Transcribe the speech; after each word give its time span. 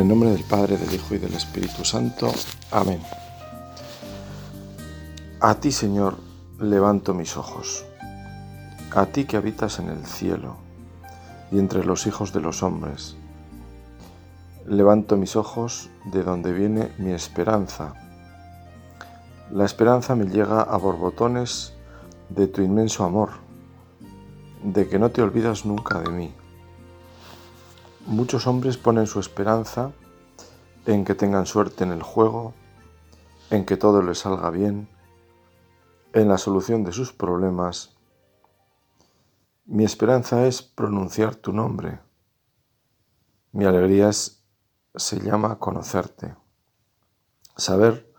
El 0.00 0.08
nombre 0.08 0.30
del 0.30 0.44
Padre, 0.44 0.78
del 0.78 0.94
Hijo 0.94 1.14
y 1.14 1.18
del 1.18 1.34
Espíritu 1.34 1.84
Santo. 1.84 2.32
Amén. 2.70 3.02
A 5.40 5.56
ti, 5.56 5.70
Señor, 5.72 6.16
levanto 6.58 7.12
mis 7.12 7.36
ojos. 7.36 7.84
A 8.92 9.04
ti 9.04 9.26
que 9.26 9.36
habitas 9.36 9.78
en 9.78 9.90
el 9.90 10.06
cielo 10.06 10.56
y 11.52 11.58
entre 11.58 11.84
los 11.84 12.06
hijos 12.06 12.32
de 12.32 12.40
los 12.40 12.62
hombres. 12.62 13.16
Levanto 14.66 15.18
mis 15.18 15.36
ojos 15.36 15.90
de 16.06 16.22
donde 16.22 16.54
viene 16.54 16.92
mi 16.96 17.12
esperanza. 17.12 17.92
La 19.52 19.66
esperanza 19.66 20.16
me 20.16 20.24
llega 20.24 20.62
a 20.62 20.78
borbotones 20.78 21.74
de 22.30 22.46
tu 22.46 22.62
inmenso 22.62 23.04
amor, 23.04 23.32
de 24.64 24.88
que 24.88 24.98
no 24.98 25.10
te 25.10 25.20
olvidas 25.20 25.66
nunca 25.66 26.00
de 26.00 26.08
mí. 26.08 26.34
Muchos 28.06 28.46
hombres 28.46 28.78
ponen 28.78 29.06
su 29.06 29.20
esperanza 29.20 29.92
en 30.86 31.04
que 31.04 31.14
tengan 31.14 31.44
suerte 31.44 31.84
en 31.84 31.92
el 31.92 32.02
juego, 32.02 32.54
en 33.50 33.66
que 33.66 33.76
todo 33.76 34.00
les 34.00 34.20
salga 34.20 34.48
bien, 34.48 34.88
en 36.14 36.28
la 36.28 36.38
solución 36.38 36.82
de 36.82 36.92
sus 36.92 37.12
problemas. 37.12 37.94
Mi 39.66 39.84
esperanza 39.84 40.46
es 40.46 40.62
pronunciar 40.62 41.34
tu 41.36 41.52
nombre. 41.52 42.00
Mi 43.52 43.66
alegría 43.66 44.10
se 44.12 45.20
llama 45.20 45.58
conocerte, 45.58 46.34
saber 47.56 48.10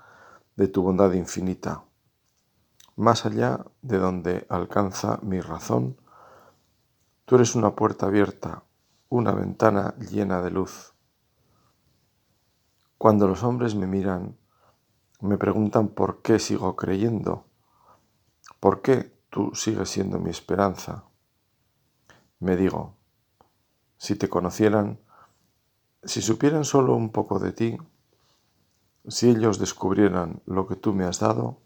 de 0.58 0.68
tu 0.68 0.84
bondad 0.84 1.12
infinita, 1.14 1.86
más 2.96 3.26
allá 3.26 3.66
de 3.82 3.98
donde 3.98 4.46
alcanza 4.48 5.18
mi 5.24 5.42
razón. 5.42 6.00
Tú 7.26 7.36
eres 7.36 7.56
una 7.56 7.76
puerta 7.76 8.06
abierta 8.06 8.64
una 9.12 9.34
ventana 9.34 9.94
llena 9.98 10.42
de 10.42 10.52
luz. 10.52 10.94
Cuando 12.98 13.28
los 13.28 13.44
hombres 13.44 13.76
me 13.76 13.86
miran, 13.86 14.38
me 15.20 15.38
preguntan 15.38 15.90
por 15.90 16.22
qué 16.22 16.40
sigo 16.40 16.78
creyendo, 16.78 17.46
por 18.62 18.82
qué 18.82 19.14
tú 19.30 19.54
sigues 19.54 19.90
siendo 19.90 20.18
mi 20.18 20.30
esperanza. 20.30 21.04
Me 22.40 22.56
digo, 22.56 22.96
si 23.98 24.16
te 24.16 24.30
conocieran, 24.30 25.02
si 26.04 26.22
supieran 26.22 26.64
solo 26.64 26.96
un 26.96 27.12
poco 27.12 27.38
de 27.38 27.52
ti, 27.52 27.78
si 29.10 29.30
ellos 29.30 29.60
descubrieran 29.60 30.42
lo 30.46 30.68
que 30.68 30.78
tú 30.78 30.94
me 30.94 31.04
has 31.04 31.20
dado, 31.20 31.60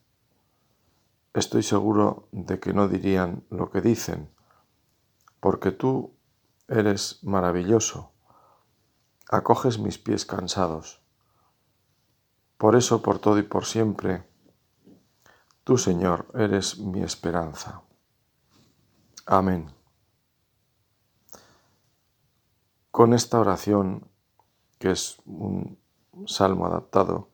estoy 1.36 1.62
seguro 1.62 2.28
de 2.32 2.60
que 2.60 2.74
no 2.74 2.88
dirían 2.88 3.46
lo 3.52 3.70
que 3.70 3.82
dicen, 3.82 4.32
porque 5.40 5.72
tú 5.72 6.15
Eres 6.68 7.24
maravilloso. 7.24 8.12
Acoges 9.30 9.78
mis 9.78 9.98
pies 9.98 10.26
cansados. 10.26 11.02
Por 12.58 12.76
eso, 12.76 13.02
por 13.02 13.20
todo 13.20 13.38
y 13.38 13.44
por 13.44 13.66
siempre, 13.66 14.28
tú, 15.64 15.78
Señor, 15.78 16.28
eres 16.34 16.80
mi 16.80 17.04
esperanza. 17.04 17.82
Amén. 19.26 19.72
Con 22.92 23.14
esta 23.14 23.40
oración, 23.40 24.10
que 24.80 24.92
es 24.92 25.18
un 25.26 25.78
salmo 26.28 26.66
adaptado, 26.66 27.30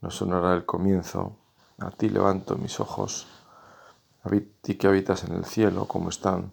nos 0.00 0.16
sonará 0.16 0.54
el 0.54 0.66
comienzo. 0.66 1.38
A 1.78 1.90
ti 1.90 2.08
levanto 2.08 2.56
mis 2.56 2.80
ojos, 2.80 3.28
a 4.24 4.30
ti 4.62 4.76
que 4.76 4.88
habitas 4.88 5.24
en 5.24 5.34
el 5.34 5.44
cielo, 5.44 5.86
como 5.86 6.08
están 6.08 6.52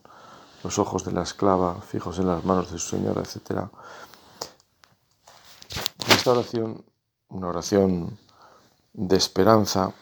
los 0.64 0.80
ojos 0.80 1.04
de 1.04 1.12
la 1.12 1.24
esclava 1.24 1.82
fijos 1.82 2.20
en 2.20 2.28
las 2.28 2.44
manos 2.46 2.72
de 2.72 2.80
su 2.80 2.96
señora, 2.96 3.22
etc. 3.22 3.68
esta 6.08 6.32
oración, 6.32 6.84
una 7.28 7.50
oración 7.50 8.18
de 8.94 9.18
esperanza, 9.18 9.94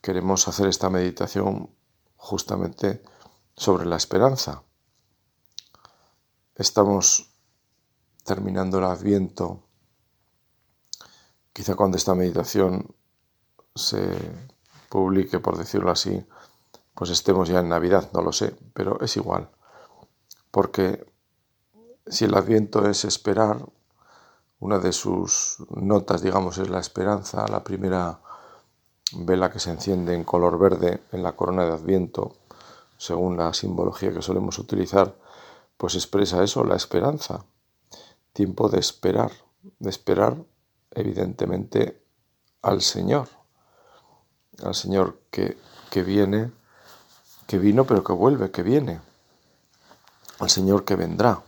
queremos 0.00 0.48
hacer 0.48 0.66
esta 0.66 0.90
meditación 0.90 1.70
justamente 2.16 3.02
sobre 3.56 3.86
la 3.86 3.96
esperanza. 3.96 4.62
Estamos 6.56 7.30
terminando 8.24 8.78
el 8.78 8.84
adviento. 8.84 9.62
Quizá 11.52 11.76
cuando 11.76 11.96
esta 11.96 12.14
meditación 12.14 12.94
se 13.74 14.16
publique, 14.88 15.38
por 15.38 15.56
decirlo 15.56 15.90
así, 15.90 16.24
pues 16.94 17.10
estemos 17.10 17.48
ya 17.48 17.60
en 17.60 17.68
Navidad, 17.68 18.10
no 18.12 18.22
lo 18.22 18.32
sé, 18.32 18.56
pero 18.72 19.00
es 19.00 19.16
igual 19.16 19.53
porque 20.54 21.04
si 22.06 22.26
el 22.26 22.34
adviento 22.36 22.88
es 22.88 23.04
esperar, 23.04 23.66
una 24.60 24.78
de 24.78 24.92
sus 24.92 25.56
notas, 25.74 26.22
digamos, 26.22 26.58
es 26.58 26.70
la 26.70 26.78
esperanza, 26.78 27.48
la 27.48 27.64
primera 27.64 28.20
vela 29.16 29.50
que 29.50 29.58
se 29.58 29.72
enciende 29.72 30.14
en 30.14 30.22
color 30.22 30.56
verde 30.56 31.02
en 31.10 31.24
la 31.24 31.32
corona 31.32 31.64
de 31.64 31.72
adviento, 31.72 32.36
según 32.96 33.36
la 33.36 33.52
simbología 33.52 34.12
que 34.12 34.22
solemos 34.22 34.60
utilizar, 34.60 35.16
pues 35.76 35.96
expresa 35.96 36.44
eso, 36.44 36.62
la 36.62 36.76
esperanza, 36.76 37.44
tiempo 38.32 38.68
de 38.68 38.78
esperar, 38.78 39.32
de 39.80 39.90
esperar 39.90 40.36
evidentemente 40.92 42.00
al 42.62 42.80
Señor, 42.80 43.26
al 44.62 44.76
Señor 44.76 45.18
que, 45.32 45.58
que 45.90 46.04
viene, 46.04 46.52
que 47.48 47.58
vino 47.58 47.84
pero 47.86 48.04
que 48.04 48.12
vuelve, 48.12 48.52
que 48.52 48.62
viene 48.62 49.00
al 50.38 50.50
Señor 50.50 50.84
que 50.84 50.96
vendrá. 50.96 51.42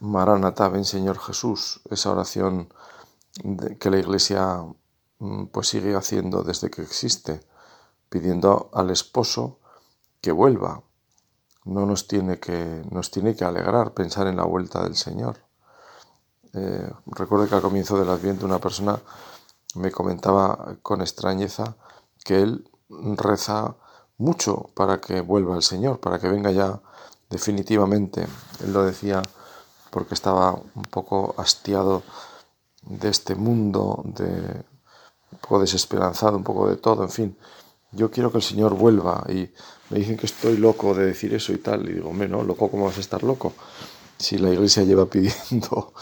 Maranatá, 0.00 0.68
ven 0.68 0.84
Señor 0.84 1.18
Jesús, 1.18 1.80
esa 1.90 2.12
oración 2.12 2.72
que 3.78 3.90
la 3.90 3.98
Iglesia 3.98 4.64
mm, 5.18 5.46
pues 5.46 5.68
sigue 5.68 5.94
haciendo 5.94 6.42
desde 6.42 6.70
que 6.70 6.82
existe, 6.82 7.40
pidiendo 8.08 8.70
al 8.72 8.90
esposo 8.90 9.58
que 10.20 10.32
vuelva. 10.32 10.82
No 11.64 11.84
nos 11.84 12.06
tiene 12.08 12.38
que, 12.38 12.82
nos 12.90 13.10
tiene 13.10 13.34
que 13.34 13.44
alegrar 13.44 13.92
pensar 13.92 14.26
en 14.26 14.36
la 14.36 14.44
vuelta 14.44 14.82
del 14.82 14.96
Señor. 14.96 15.38
Eh, 16.54 16.90
recuerdo 17.06 17.48
que 17.48 17.54
al 17.54 17.62
comienzo 17.62 17.98
del 17.98 18.08
Adviento 18.08 18.46
una 18.46 18.58
persona 18.58 18.98
me 19.74 19.90
comentaba 19.90 20.76
con 20.82 21.02
extrañeza 21.02 21.76
que 22.24 22.40
él 22.40 22.70
reza 22.88 23.76
mucho 24.18 24.70
para 24.74 25.00
que 25.00 25.20
vuelva 25.20 25.56
el 25.56 25.62
Señor, 25.62 26.00
para 26.00 26.18
que 26.18 26.28
venga 26.28 26.50
ya 26.50 26.80
definitivamente. 27.30 28.26
Él 28.62 28.72
lo 28.72 28.84
decía 28.84 29.22
porque 29.90 30.14
estaba 30.14 30.52
un 30.52 30.82
poco 30.90 31.34
hastiado 31.38 32.02
de 32.82 33.08
este 33.08 33.34
mundo, 33.34 34.02
de 34.04 34.64
un 35.32 35.38
poco 35.40 35.60
desesperanzado, 35.60 36.36
un 36.36 36.44
poco 36.44 36.68
de 36.68 36.76
todo, 36.76 37.02
en 37.02 37.10
fin. 37.10 37.38
Yo 37.92 38.10
quiero 38.10 38.30
que 38.30 38.38
el 38.38 38.42
Señor 38.42 38.74
vuelva 38.74 39.24
y 39.28 39.50
me 39.90 39.98
dicen 39.98 40.16
que 40.16 40.26
estoy 40.26 40.56
loco 40.58 40.94
de 40.94 41.06
decir 41.06 41.32
eso 41.34 41.52
y 41.52 41.58
tal. 41.58 41.88
Y 41.88 41.94
digo, 41.94 42.10
hombre, 42.10 42.28
no, 42.28 42.42
loco, 42.42 42.70
¿cómo 42.70 42.86
vas 42.86 42.98
a 42.98 43.00
estar 43.00 43.22
loco? 43.22 43.54
Si 44.18 44.36
la 44.38 44.50
iglesia 44.50 44.82
lleva 44.82 45.06
pidiendo 45.06 45.92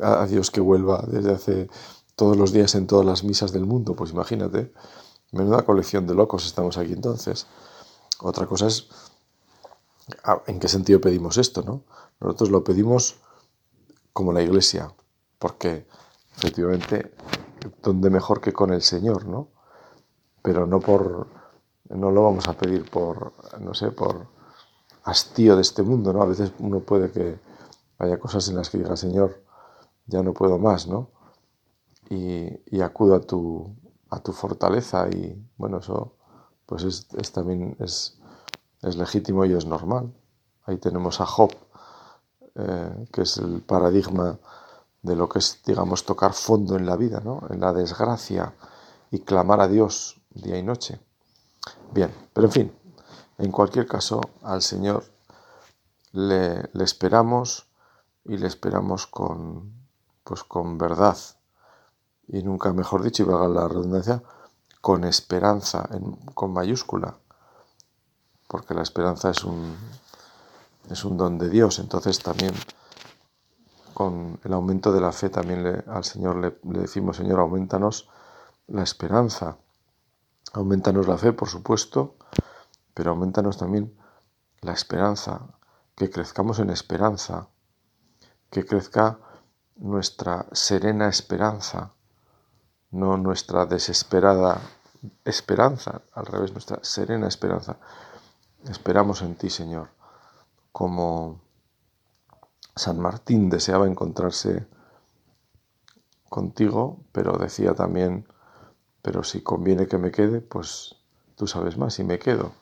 a 0.00 0.26
Dios 0.26 0.50
que 0.50 0.60
vuelva 0.60 1.04
desde 1.06 1.32
hace 1.32 1.68
todos 2.14 2.36
los 2.36 2.52
días 2.52 2.74
en 2.74 2.86
todas 2.86 3.04
las 3.04 3.24
misas 3.24 3.52
del 3.52 3.66
mundo, 3.66 3.94
pues 3.94 4.12
imagínate. 4.12 4.72
Menuda 5.32 5.64
colección 5.64 6.06
de 6.06 6.14
locos 6.14 6.46
estamos 6.46 6.78
aquí 6.78 6.92
entonces. 6.92 7.46
Otra 8.20 8.46
cosa 8.46 8.68
es 8.68 8.88
en 10.46 10.60
qué 10.60 10.68
sentido 10.68 11.00
pedimos 11.00 11.36
esto, 11.36 11.62
¿no? 11.62 11.82
Nosotros 12.20 12.50
lo 12.50 12.64
pedimos 12.64 13.16
como 14.12 14.32
la 14.32 14.42
iglesia, 14.42 14.92
porque 15.38 15.86
efectivamente, 16.36 17.12
donde 17.82 18.08
mejor 18.08 18.40
que 18.40 18.52
con 18.52 18.72
el 18.72 18.82
Señor, 18.82 19.26
¿no? 19.26 19.48
Pero 20.42 20.66
no 20.66 20.80
por, 20.80 21.26
no 21.90 22.10
lo 22.10 22.22
vamos 22.22 22.48
a 22.48 22.54
pedir 22.54 22.88
por, 22.88 23.32
no 23.60 23.74
sé, 23.74 23.90
por 23.90 24.28
hastío 25.04 25.56
de 25.56 25.62
este 25.62 25.82
mundo, 25.82 26.12
¿no? 26.12 26.22
A 26.22 26.26
veces 26.26 26.52
uno 26.60 26.80
puede 26.80 27.10
que 27.10 27.38
haya 27.98 28.18
cosas 28.18 28.48
en 28.48 28.56
las 28.56 28.70
que 28.70 28.78
diga, 28.78 28.96
Señor, 28.96 29.42
ya 30.06 30.22
no 30.22 30.32
puedo 30.32 30.58
más, 30.58 30.86
¿no? 30.86 31.10
Y, 32.08 32.48
y 32.74 32.80
acudo 32.80 33.16
a 33.16 33.20
tu, 33.20 33.74
a 34.10 34.20
tu 34.20 34.32
fortaleza 34.32 35.08
y 35.08 35.36
bueno, 35.56 35.78
eso 35.78 36.14
pues 36.66 36.82
es, 36.84 37.32
también 37.32 37.76
es, 37.80 38.18
legítimo 38.82 39.44
y 39.44 39.52
es 39.52 39.66
normal. 39.66 40.12
Ahí 40.64 40.78
tenemos 40.78 41.20
a 41.20 41.26
Job, 41.26 41.52
eh, 42.54 43.08
que 43.12 43.22
es 43.22 43.38
el 43.38 43.62
paradigma 43.62 44.38
de 45.02 45.16
lo 45.16 45.28
que 45.28 45.38
es, 45.38 45.62
digamos, 45.64 46.04
tocar 46.04 46.32
fondo 46.32 46.76
en 46.76 46.86
la 46.86 46.96
vida, 46.96 47.20
¿no? 47.24 47.42
en 47.50 47.60
la 47.60 47.72
desgracia 47.72 48.54
y 49.10 49.20
clamar 49.20 49.60
a 49.60 49.68
Dios 49.68 50.20
día 50.30 50.58
y 50.58 50.62
noche. 50.62 51.00
Bien, 51.92 52.12
pero 52.32 52.48
en 52.48 52.52
fin, 52.52 52.72
en 53.38 53.52
cualquier 53.52 53.86
caso, 53.86 54.20
al 54.42 54.62
Señor 54.62 55.04
le, 56.12 56.68
le 56.72 56.84
esperamos 56.84 57.68
y 58.24 58.36
le 58.36 58.46
esperamos 58.46 59.06
con, 59.06 59.72
pues, 60.24 60.42
con 60.42 60.78
verdad, 60.78 61.16
y 62.28 62.42
nunca 62.42 62.72
mejor 62.72 63.02
dicho, 63.02 63.22
y 63.22 63.26
valga 63.26 63.48
la 63.48 63.68
redundancia, 63.68 64.22
con 64.80 65.04
esperanza, 65.04 65.88
con 66.34 66.52
mayúscula, 66.52 67.16
porque 68.48 68.74
la 68.74 68.82
esperanza 68.82 69.30
es 69.30 69.44
un, 69.44 69.76
es 70.90 71.04
un 71.04 71.16
don 71.16 71.38
de 71.38 71.48
Dios, 71.48 71.78
entonces 71.78 72.18
también 72.20 72.54
con 73.94 74.38
el 74.44 74.52
aumento 74.52 74.92
de 74.92 75.00
la 75.00 75.10
fe 75.10 75.30
también 75.30 75.64
le, 75.64 75.84
al 75.86 76.04
Señor 76.04 76.36
le, 76.36 76.58
le 76.70 76.80
decimos, 76.80 77.16
Señor, 77.16 77.40
aumentanos 77.40 78.08
la 78.68 78.82
esperanza, 78.82 79.56
aumentanos 80.52 81.08
la 81.08 81.18
fe, 81.18 81.32
por 81.32 81.48
supuesto, 81.48 82.16
pero 82.94 83.10
aumentanos 83.10 83.58
también 83.58 83.96
la 84.60 84.72
esperanza, 84.72 85.46
que 85.94 86.10
crezcamos 86.10 86.58
en 86.58 86.70
esperanza, 86.70 87.48
que 88.50 88.64
crezca 88.64 89.18
nuestra 89.76 90.46
serena 90.52 91.08
esperanza, 91.08 91.92
no 92.96 93.16
nuestra 93.16 93.66
desesperada 93.66 94.60
esperanza, 95.24 96.02
al 96.12 96.26
revés, 96.26 96.52
nuestra 96.52 96.78
serena 96.82 97.28
esperanza. 97.28 97.76
Esperamos 98.68 99.22
en 99.22 99.36
ti, 99.36 99.50
Señor, 99.50 99.90
como 100.72 101.40
San 102.74 102.98
Martín 102.98 103.48
deseaba 103.48 103.86
encontrarse 103.86 104.66
contigo, 106.28 106.98
pero 107.12 107.38
decía 107.38 107.74
también, 107.74 108.26
pero 109.02 109.22
si 109.22 109.42
conviene 109.42 109.86
que 109.86 109.98
me 109.98 110.10
quede, 110.10 110.40
pues 110.40 110.96
tú 111.36 111.46
sabes 111.46 111.78
más 111.78 111.98
y 111.98 112.04
me 112.04 112.18
quedo. 112.18 112.52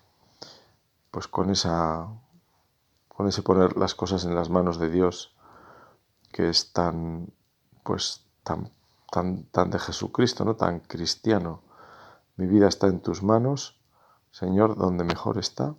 Pues 1.11 1.29
con 1.29 1.51
esa 1.51 2.09
con 3.09 3.29
ese 3.29 3.43
poner 3.43 3.77
las 3.77 3.95
cosas 3.95 4.25
en 4.25 4.35
las 4.35 4.51
manos 4.51 4.81
de 4.81 4.91
Dios 4.91 5.37
que 6.33 6.49
es 6.49 6.73
tan 6.73 7.33
pues 7.85 8.27
tan 8.43 8.73
tan 9.51 9.71
de 9.71 9.79
Jesucristo, 9.79 10.45
no 10.45 10.57
tan 10.57 10.81
cristiano. 10.81 11.63
Mi 12.37 12.47
vida 12.47 12.67
está 12.67 12.89
en 12.89 13.01
tus 13.01 13.23
manos, 13.23 13.81
Señor, 14.33 14.77
donde 14.77 15.05
mejor 15.05 15.39
está. 15.39 15.77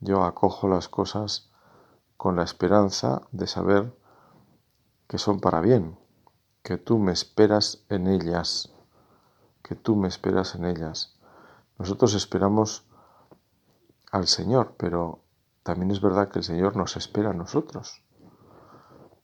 Yo 0.00 0.24
acojo 0.24 0.68
las 0.68 0.88
cosas 0.88 1.50
con 2.16 2.36
la 2.36 2.42
esperanza 2.42 3.22
de 3.32 3.46
saber 3.46 3.96
que 5.08 5.18
son 5.18 5.40
para 5.40 5.60
bien, 5.60 5.98
que 6.62 6.76
tú 6.76 6.98
me 6.98 7.12
esperas 7.12 7.84
en 7.88 8.06
ellas, 8.06 8.72
que 9.62 9.74
tú 9.74 9.96
me 9.96 10.08
esperas 10.08 10.54
en 10.54 10.66
ellas. 10.66 11.18
Nosotros 11.78 12.14
esperamos 12.14 12.84
al 14.12 14.26
Señor, 14.26 14.74
pero 14.76 15.20
también 15.62 15.90
es 15.90 16.00
verdad 16.00 16.28
que 16.28 16.40
el 16.40 16.44
Señor 16.44 16.76
nos 16.76 16.96
espera 16.96 17.30
a 17.30 17.34
nosotros, 17.34 18.02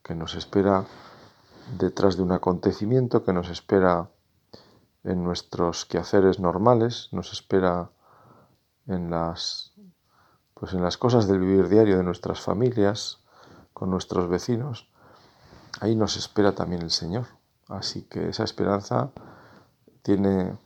que 0.02 0.14
nos 0.14 0.34
espera 0.34 0.86
detrás 1.78 2.16
de 2.16 2.22
un 2.22 2.32
acontecimiento, 2.32 3.24
que 3.24 3.32
nos 3.32 3.48
espera 3.48 4.10
en 5.04 5.24
nuestros 5.24 5.84
quehaceres 5.84 6.38
normales, 6.38 7.08
nos 7.12 7.32
espera 7.32 7.90
en 8.86 9.10
las 9.10 9.72
pues 10.54 10.74
en 10.74 10.82
las 10.82 10.96
cosas 10.96 11.26
del 11.26 11.40
vivir 11.40 11.68
diario 11.68 11.96
de 11.96 12.04
nuestras 12.04 12.40
familias, 12.40 13.18
con 13.72 13.90
nuestros 13.90 14.28
vecinos. 14.28 14.88
Ahí 15.80 15.96
nos 15.96 16.16
espera 16.16 16.54
también 16.54 16.82
el 16.82 16.92
Señor. 16.92 17.26
Así 17.68 18.02
que 18.02 18.28
esa 18.28 18.44
esperanza 18.44 19.10
tiene 20.02 20.56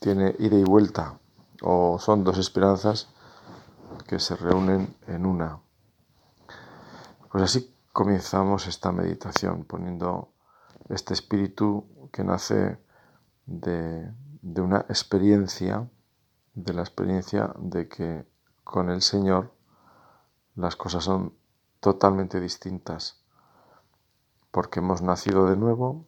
tiene 0.00 0.34
ida 0.38 0.56
y 0.56 0.64
vuelta 0.64 1.18
o 1.62 1.98
son 1.98 2.24
dos 2.24 2.38
esperanzas 2.38 3.08
que 4.06 4.18
se 4.18 4.36
reúnen 4.36 4.94
en 5.06 5.24
una. 5.24 5.60
Pues 7.30 7.44
así 7.44 7.72
comenzamos 7.96 8.66
esta 8.66 8.92
meditación 8.92 9.64
poniendo 9.64 10.28
este 10.90 11.14
espíritu 11.14 11.86
que 12.12 12.24
nace 12.24 12.78
de, 13.46 14.12
una 14.60 14.80
experiencia, 14.90 15.88
de 16.52 16.74
la 16.74 16.82
experiencia 16.82 17.54
de 17.56 17.88
que 17.88 18.26
con 18.64 18.90
el 18.90 19.00
Señor 19.00 19.54
las 20.56 20.76
cosas 20.76 21.04
son 21.04 21.32
totalmente 21.80 22.38
distintas, 22.38 23.24
porque 24.50 24.80
hemos 24.80 25.00
nacido 25.00 25.46
de 25.46 25.56
nuevo, 25.56 26.04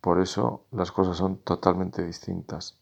por 0.00 0.18
eso 0.18 0.64
las 0.70 0.92
cosas 0.92 1.18
son 1.18 1.36
totalmente 1.36 2.02
distintas. 2.04 2.78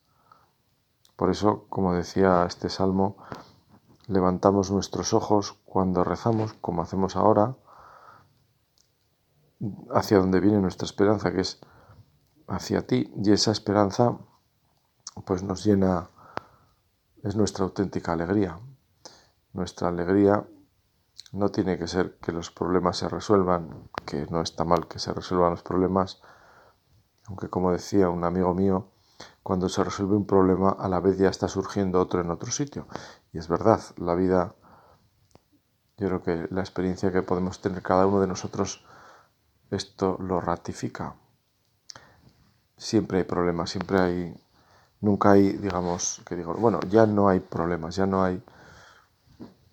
Por 1.16 1.30
eso, 1.30 1.66
como 1.68 1.94
decía 1.94 2.44
este 2.46 2.68
salmo, 2.68 3.16
levantamos 4.06 4.70
nuestros 4.70 5.14
ojos 5.14 5.58
cuando 5.64 6.04
rezamos, 6.04 6.52
como 6.60 6.82
hacemos 6.82 7.16
ahora, 7.16 7.56
hacia 9.92 10.18
donde 10.18 10.40
viene 10.40 10.60
nuestra 10.60 10.86
esperanza, 10.86 11.32
que 11.32 11.40
es 11.40 11.60
hacia 12.46 12.86
ti, 12.86 13.12
y 13.16 13.32
esa 13.32 13.52
esperanza 13.52 14.18
pues 15.24 15.42
nos 15.42 15.64
llena, 15.64 16.10
es 17.22 17.36
nuestra 17.36 17.64
auténtica 17.64 18.12
alegría. 18.12 18.58
Nuestra 19.52 19.88
alegría 19.88 20.44
no 21.32 21.50
tiene 21.50 21.78
que 21.78 21.86
ser 21.86 22.18
que 22.18 22.32
los 22.32 22.50
problemas 22.50 22.96
se 22.98 23.08
resuelvan, 23.08 23.88
que 24.04 24.26
no 24.30 24.40
está 24.40 24.64
mal 24.64 24.86
que 24.88 24.98
se 24.98 25.12
resuelvan 25.12 25.50
los 25.50 25.62
problemas, 25.62 26.20
aunque 27.26 27.48
como 27.48 27.72
decía 27.72 28.08
un 28.08 28.24
amigo 28.24 28.54
mío, 28.54 28.88
cuando 29.42 29.68
se 29.68 29.84
resuelve 29.84 30.16
un 30.16 30.26
problema 30.26 30.70
a 30.70 30.88
la 30.88 31.00
vez 31.00 31.18
ya 31.18 31.28
está 31.28 31.48
surgiendo 31.48 32.00
otro 32.00 32.20
en 32.20 32.30
otro 32.30 32.50
sitio. 32.50 32.86
Y 33.32 33.38
es 33.38 33.48
verdad, 33.48 33.80
la 33.96 34.14
vida, 34.14 34.54
yo 35.96 36.08
creo 36.08 36.22
que 36.22 36.48
la 36.50 36.60
experiencia 36.60 37.12
que 37.12 37.22
podemos 37.22 37.60
tener 37.60 37.82
cada 37.82 38.06
uno 38.06 38.20
de 38.20 38.26
nosotros, 38.26 38.84
esto 39.74 40.16
lo 40.20 40.40
ratifica. 40.40 41.14
Siempre 42.76 43.18
hay 43.18 43.24
problemas, 43.24 43.70
siempre 43.70 43.98
hay, 43.98 44.34
nunca 45.00 45.32
hay, 45.32 45.52
digamos, 45.52 46.22
que 46.26 46.36
digo, 46.36 46.54
bueno, 46.54 46.80
ya 46.88 47.06
no 47.06 47.28
hay 47.28 47.40
problemas, 47.40 47.96
ya 47.96 48.06
no 48.06 48.24
hay, 48.24 48.42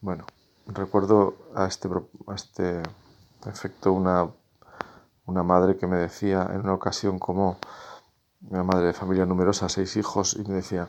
bueno, 0.01 0.25
recuerdo 0.68 1.36
a 1.56 1.65
este, 1.65 1.89
a 2.27 2.36
este 2.36 2.81
efecto 3.45 3.92
una, 3.92 4.30
una 5.25 5.44
madre 5.44 5.77
que 5.77 5.88
me 5.88 5.98
decía 5.98 6.50
en 6.53 6.62
una 6.62 6.74
ocasión 6.74 7.19
como 7.19 7.57
una 8.50 8.63
madre 8.63 8.88
de 8.88 8.94
familia 8.94 9.25
numerosa, 9.25 9.69
seis 9.69 9.95
hijos, 9.98 10.36
y 10.36 10.48
me 10.48 10.56
decía, 10.56 10.88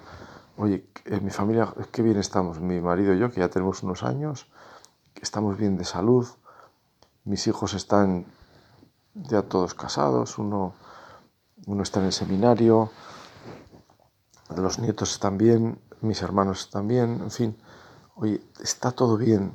oye, 0.56 0.86
en 1.04 1.24
mi 1.24 1.30
familia, 1.30 1.72
qué 1.90 2.02
bien 2.02 2.18
estamos, 2.18 2.60
mi 2.60 2.80
marido 2.80 3.14
y 3.14 3.18
yo, 3.18 3.30
que 3.30 3.40
ya 3.40 3.48
tenemos 3.48 3.82
unos 3.82 4.02
años, 4.02 4.46
que 5.14 5.22
estamos 5.22 5.56
bien 5.56 5.76
de 5.76 5.84
salud, 5.84 6.26
mis 7.24 7.46
hijos 7.46 7.74
están 7.74 8.26
ya 9.14 9.42
todos 9.42 9.74
casados, 9.74 10.38
uno 10.38 10.74
uno 11.66 11.82
está 11.82 12.00
en 12.00 12.06
el 12.06 12.12
seminario, 12.12 12.90
los 14.56 14.78
nietos 14.78 15.12
están 15.12 15.38
bien, 15.38 15.78
mis 16.00 16.22
hermanos 16.22 16.60
están 16.60 16.88
bien, 16.88 17.20
en 17.22 17.30
fin, 17.30 17.56
oye, 18.16 18.42
está 18.60 18.90
todo 18.90 19.16
bien 19.16 19.54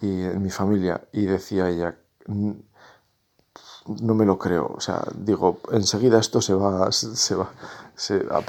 y 0.00 0.22
en 0.22 0.42
mi 0.42 0.50
familia. 0.50 1.08
Y 1.12 1.24
decía 1.24 1.68
ella, 1.68 1.98
no 2.26 4.14
me 4.14 4.26
lo 4.26 4.38
creo, 4.38 4.72
o 4.76 4.80
sea, 4.80 5.02
digo, 5.14 5.60
enseguida 5.72 6.18
esto 6.18 6.40
se 6.40 6.54
va, 6.54 6.92
se 6.92 7.34
va, 7.34 7.50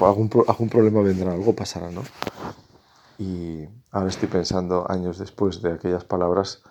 algún, 0.00 0.30
algún 0.46 0.68
problema 0.68 1.00
vendrá, 1.00 1.32
algo 1.32 1.54
pasará, 1.54 1.90
¿no? 1.90 2.02
Y 3.18 3.66
ahora 3.90 4.08
estoy 4.08 4.28
pensando, 4.28 4.90
años 4.90 5.18
después 5.18 5.62
de 5.62 5.72
aquellas 5.72 6.04
palabras, 6.04 6.62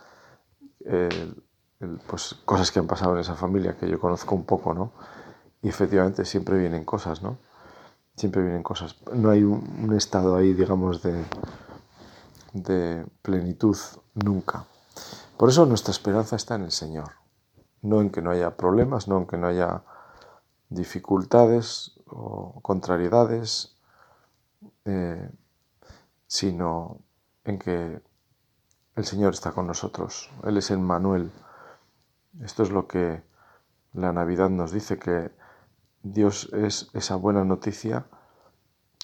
pues 2.07 2.35
cosas 2.45 2.71
que 2.71 2.79
han 2.79 2.88
pasado 2.88 3.13
en 3.13 3.19
esa 3.19 3.35
familia 3.35 3.77
que 3.77 3.89
yo 3.89 4.00
conozco 4.00 4.35
un 4.35 4.43
poco, 4.43 4.73
¿no? 4.73 4.91
Y 5.61 5.69
efectivamente 5.69 6.25
siempre 6.25 6.57
vienen 6.57 6.85
cosas, 6.85 7.21
¿no? 7.21 7.38
Siempre 8.15 8.41
vienen 8.41 8.63
cosas. 8.63 8.97
No 9.13 9.29
hay 9.29 9.43
un, 9.43 9.93
estado 9.95 10.35
ahí, 10.35 10.53
digamos, 10.53 11.01
de, 11.01 11.23
de 12.53 13.05
plenitud 13.21 13.77
nunca. 14.15 14.65
Por 15.38 15.50
eso 15.50 15.65
nuestra 15.65 15.91
esperanza 15.91 16.35
está 16.35 16.55
en 16.55 16.63
el 16.63 16.71
Señor. 16.71 17.11
No 17.81 18.01
en 18.01 18.11
que 18.11 18.21
no 18.21 18.31
haya 18.31 18.57
problemas, 18.57 19.07
no 19.07 19.17
en 19.17 19.27
que 19.27 19.38
no 19.38 19.47
haya 19.47 19.83
dificultades 20.69 21.93
o 22.07 22.59
contrariedades, 22.61 23.75
eh, 24.85 25.29
sino 26.27 26.97
en 27.43 27.59
que 27.59 28.01
el 28.95 29.05
Señor 29.05 29.33
está 29.33 29.51
con 29.51 29.67
nosotros. 29.67 30.29
Él 30.43 30.57
es 30.57 30.71
el 30.71 30.79
Manuel. 30.79 31.31
Esto 32.39 32.63
es 32.63 32.71
lo 32.71 32.88
que 32.88 33.23
la 33.93 34.13
Navidad 34.13 34.50
nos 34.50 34.71
dice, 34.71 34.97
que 34.97 35.31
Dios 36.01 36.50
es 36.53 36.89
esa 36.93 37.15
buena 37.15 37.43
noticia 37.43 38.05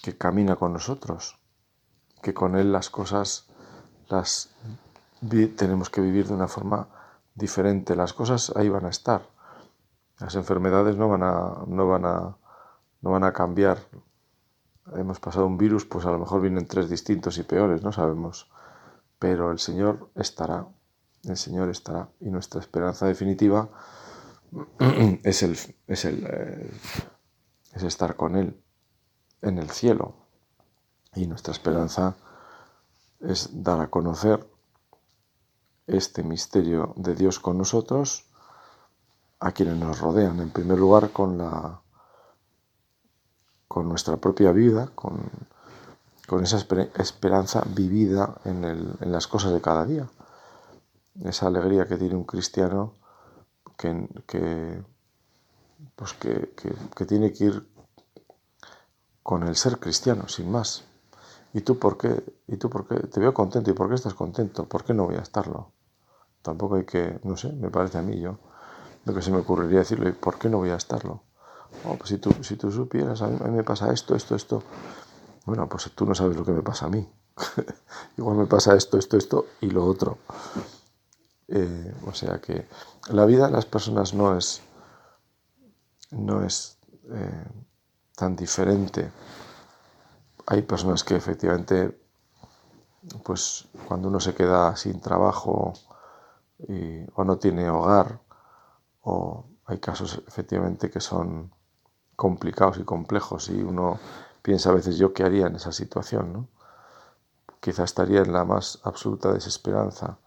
que 0.02 0.16
camina 0.16 0.56
con 0.56 0.72
nosotros, 0.72 1.38
que 2.22 2.32
con 2.32 2.56
Él 2.56 2.72
las 2.72 2.88
cosas 2.88 3.48
las 4.08 4.54
tenemos 5.56 5.90
que 5.90 6.00
vivir 6.00 6.26
de 6.26 6.34
una 6.34 6.48
forma 6.48 6.88
diferente. 7.34 7.96
Las 7.96 8.12
cosas 8.12 8.52
ahí 8.56 8.68
van 8.68 8.86
a 8.86 8.90
estar. 8.90 9.22
Las 10.18 10.34
enfermedades 10.34 10.96
no 10.96 11.08
van 11.08 11.22
a, 11.22 11.64
no 11.66 11.86
van 11.86 12.04
a, 12.04 12.36
no 13.02 13.10
van 13.10 13.24
a 13.24 13.32
cambiar. 13.32 13.78
Hemos 14.94 15.20
pasado 15.20 15.46
un 15.46 15.58
virus, 15.58 15.84
pues 15.84 16.06
a 16.06 16.10
lo 16.10 16.18
mejor 16.18 16.40
vienen 16.40 16.66
tres 16.66 16.88
distintos 16.88 17.38
y 17.38 17.42
peores, 17.42 17.82
no 17.82 17.92
sabemos. 17.92 18.50
Pero 19.18 19.50
el 19.50 19.58
Señor 19.58 20.10
estará, 20.14 20.66
el 21.24 21.36
Señor 21.36 21.68
estará. 21.70 22.08
Y 22.20 22.30
nuestra 22.30 22.60
esperanza 22.60 23.06
definitiva 23.06 23.68
es, 25.22 25.42
el, 25.42 25.58
es, 25.86 26.04
el, 26.04 26.26
eh, 26.26 26.70
es 27.72 27.82
estar 27.82 28.16
con 28.16 28.36
Él 28.36 28.60
en 29.42 29.58
el 29.58 29.70
cielo. 29.70 30.14
Y 31.14 31.26
nuestra 31.26 31.52
esperanza 31.52 32.16
es 33.20 33.62
dar 33.62 33.80
a 33.80 33.90
conocer 33.90 34.48
este 35.86 36.22
misterio 36.22 36.92
de 36.96 37.14
Dios 37.14 37.38
con 37.40 37.58
nosotros 37.58 38.26
a 39.40 39.52
quienes 39.52 39.76
nos 39.76 40.00
rodean. 40.00 40.40
En 40.40 40.50
primer 40.50 40.78
lugar, 40.78 41.10
con 41.10 41.38
la 41.38 41.82
con 43.68 43.88
nuestra 43.88 44.16
propia 44.16 44.50
vida, 44.50 44.90
con, 44.94 45.20
esa 46.42 46.56
esperanza 46.56 47.62
vivida 47.68 48.34
en, 48.44 48.96
las 49.00 49.28
cosas 49.28 49.52
de 49.52 49.60
cada 49.60 49.84
día. 49.84 50.08
Esa 51.24 51.46
alegría 51.46 51.86
que 51.86 51.96
tiene 51.96 52.14
un 52.14 52.24
cristiano 52.24 52.94
que, 53.76 54.82
pues 55.96 56.12
que, 56.14 56.54
que 56.96 57.04
tiene 57.04 57.32
que 57.32 57.44
ir 57.44 57.68
con 59.22 59.42
el 59.42 59.56
ser 59.56 59.78
cristiano, 59.78 60.26
sin 60.28 60.50
más. 60.50 60.84
¿Y 61.52 61.60
tú 61.62 61.78
por 61.78 61.98
qué? 61.98 62.24
¿Y 62.46 62.56
tú 62.56 62.70
por 62.70 62.86
qué? 62.86 62.94
Te 63.08 63.20
veo 63.20 63.32
contento. 63.34 63.70
¿Y 63.70 63.74
por 63.74 63.88
qué 63.88 63.94
estás 63.94 64.14
contento? 64.14 64.64
¿Por 64.66 64.84
qué 64.84 64.94
no 64.94 65.06
voy 65.06 65.16
a 65.16 65.20
estarlo? 65.20 65.72
Tampoco 66.42 66.76
hay 66.76 66.84
que, 66.84 67.20
no 67.24 67.36
sé, 67.36 67.52
me 67.52 67.70
parece 67.70 67.98
a 67.98 68.02
mí 68.02 68.18
yo, 68.20 68.38
lo 69.04 69.14
que 69.14 69.22
se 69.22 69.30
me 69.30 69.38
ocurriría 69.38 69.80
decirle, 69.80 70.12
¿por 70.12 70.38
qué 70.38 70.48
no 70.48 70.58
voy 70.58 70.70
a 70.70 70.76
estarlo? 70.76 71.22
Oh, 71.84 71.96
pues 71.96 72.10
si 72.10 72.18
tú, 72.18 72.30
si 72.42 72.56
tú 72.56 72.70
supieras, 72.70 73.22
a 73.22 73.28
mí, 73.28 73.38
me 73.50 73.64
pasa 73.64 73.92
esto, 73.92 74.14
esto, 74.14 74.34
esto. 74.34 74.62
Bueno, 75.44 75.68
pues 75.68 75.90
tú 75.94 76.06
no 76.06 76.14
sabes 76.14 76.36
lo 76.36 76.44
que 76.44 76.52
me 76.52 76.62
pasa 76.62 76.86
a 76.86 76.88
mí. 76.88 77.06
Igual 78.16 78.36
me 78.36 78.46
pasa 78.46 78.74
esto, 78.76 78.98
esto, 78.98 79.16
esto 79.16 79.46
y 79.60 79.70
lo 79.70 79.84
otro. 79.84 80.18
Eh, 81.48 81.94
o 82.06 82.12
sea 82.12 82.40
que 82.40 82.66
la 83.10 83.24
vida 83.24 83.46
de 83.46 83.52
las 83.52 83.66
personas 83.66 84.12
no 84.14 84.36
es, 84.36 84.60
no 86.10 86.44
es 86.44 86.78
eh, 87.10 87.46
tan 88.14 88.36
diferente. 88.36 89.10
Hay 90.46 90.62
personas 90.62 91.04
que 91.04 91.16
efectivamente, 91.16 91.98
pues 93.24 93.66
cuando 93.86 94.08
uno 94.08 94.20
se 94.20 94.34
queda 94.34 94.76
sin 94.76 95.00
trabajo 95.00 95.72
o 97.14 97.24
no 97.24 97.38
tiene 97.38 97.70
hogar, 97.70 98.20
o 99.02 99.44
hay 99.66 99.78
casos 99.78 100.22
efectivamente 100.26 100.90
que 100.90 101.00
son 101.00 101.52
complicados 102.16 102.78
y 102.78 102.84
complejos 102.84 103.48
y 103.48 103.62
uno 103.62 103.98
piensa 104.42 104.70
a 104.70 104.74
veces 104.74 104.98
yo 104.98 105.12
qué 105.12 105.22
haría 105.24 105.46
en 105.46 105.56
esa 105.56 105.72
situación, 105.72 106.32
¿no? 106.32 106.48
Quizá 107.60 107.84
estaría 107.84 108.20
en 108.22 108.32
la 108.32 108.44
más 108.44 108.80
absoluta 108.84 109.32
desesperanza. 109.32 110.18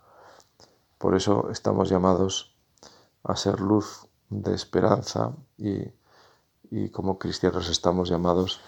Por 1.01 1.15
eso 1.15 1.49
estamos 1.49 1.89
llamados 1.89 2.55
a 3.23 3.35
ser 3.35 3.59
luz 3.59 4.07
de 4.29 4.53
esperanza 4.53 5.33
y, 5.57 5.83
y 6.69 6.89
como 6.89 7.17
cristianos 7.17 7.69
estamos 7.69 8.07
llamados 8.07 8.61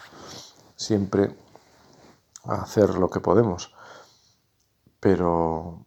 siempre 0.75 1.35
a 2.45 2.63
hacer 2.63 2.95
lo 2.95 3.11
que 3.11 3.19
podemos. 3.19 3.71
Pero 4.99 5.85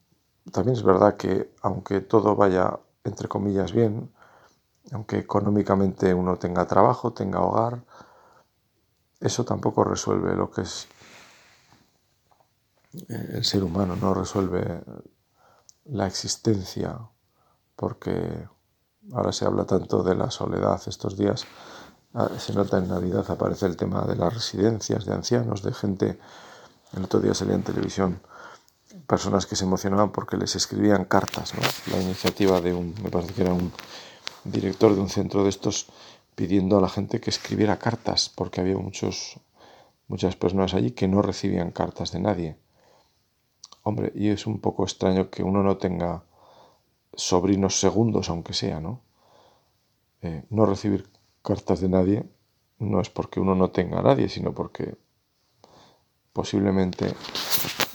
también 0.52 0.76
es 0.76 0.84
verdad 0.84 1.16
que 1.16 1.52
aunque 1.62 2.00
todo 2.00 2.36
vaya 2.36 2.78
entre 3.02 3.26
comillas 3.26 3.72
bien, 3.72 4.12
aunque 4.92 5.18
económicamente 5.18 6.14
uno 6.14 6.36
tenga 6.36 6.64
trabajo, 6.66 7.12
tenga 7.12 7.40
hogar, 7.40 7.82
eso 9.18 9.44
tampoco 9.44 9.82
resuelve 9.82 10.36
lo 10.36 10.48
que 10.50 10.62
es 10.62 10.86
eh, 13.08 13.30
el 13.34 13.44
ser 13.44 13.64
humano, 13.64 13.96
no 13.96 14.14
resuelve 14.14 14.82
la 15.88 16.06
existencia, 16.06 16.98
porque 17.76 18.48
ahora 19.12 19.32
se 19.32 19.44
habla 19.44 19.64
tanto 19.64 20.02
de 20.02 20.14
la 20.14 20.30
soledad 20.30 20.80
estos 20.86 21.16
días, 21.16 21.44
ah, 22.14 22.30
se 22.38 22.54
nota 22.54 22.78
en 22.78 22.88
Navidad, 22.88 23.24
aparece 23.30 23.66
el 23.66 23.76
tema 23.76 24.02
de 24.02 24.16
las 24.16 24.34
residencias 24.34 25.04
de 25.04 25.14
ancianos, 25.14 25.62
de 25.62 25.72
gente, 25.72 26.18
el 26.96 27.04
otro 27.04 27.20
día 27.20 27.34
salía 27.34 27.54
en 27.54 27.62
televisión, 27.62 28.20
personas 29.06 29.46
que 29.46 29.56
se 29.56 29.64
emocionaban 29.64 30.10
porque 30.10 30.36
les 30.36 30.56
escribían 30.56 31.04
cartas, 31.04 31.52
La 31.90 32.00
iniciativa 32.00 32.60
de 32.60 32.72
un, 32.74 32.94
me 33.02 33.10
parece 33.10 33.34
que 33.34 33.42
era 33.42 33.52
un 33.52 33.72
director 34.44 34.94
de 34.94 35.00
un 35.00 35.08
centro 35.08 35.42
de 35.42 35.50
estos 35.50 35.86
pidiendo 36.34 36.78
a 36.78 36.80
la 36.80 36.88
gente 36.88 37.20
que 37.20 37.30
escribiera 37.30 37.78
cartas, 37.78 38.30
porque 38.34 38.60
había 38.60 38.76
muchos, 38.76 39.40
muchas 40.08 40.36
personas 40.36 40.74
allí 40.74 40.90
que 40.90 41.08
no 41.08 41.22
recibían 41.22 41.70
cartas 41.70 42.12
de 42.12 42.20
nadie. 42.20 42.58
Hombre, 43.88 44.10
y 44.16 44.30
es 44.30 44.48
un 44.48 44.58
poco 44.58 44.82
extraño 44.82 45.30
que 45.30 45.44
uno 45.44 45.62
no 45.62 45.76
tenga 45.76 46.24
sobrinos 47.14 47.78
segundos, 47.78 48.28
aunque 48.28 48.52
sea, 48.52 48.80
¿no? 48.80 49.00
Eh, 50.22 50.44
no 50.50 50.66
recibir 50.66 51.08
cartas 51.40 51.80
de 51.80 51.88
nadie 51.88 52.28
no 52.80 53.00
es 53.00 53.10
porque 53.10 53.38
uno 53.38 53.54
no 53.54 53.70
tenga 53.70 54.00
a 54.00 54.02
nadie, 54.02 54.28
sino 54.28 54.52
porque 54.52 54.96
posiblemente 56.32 57.14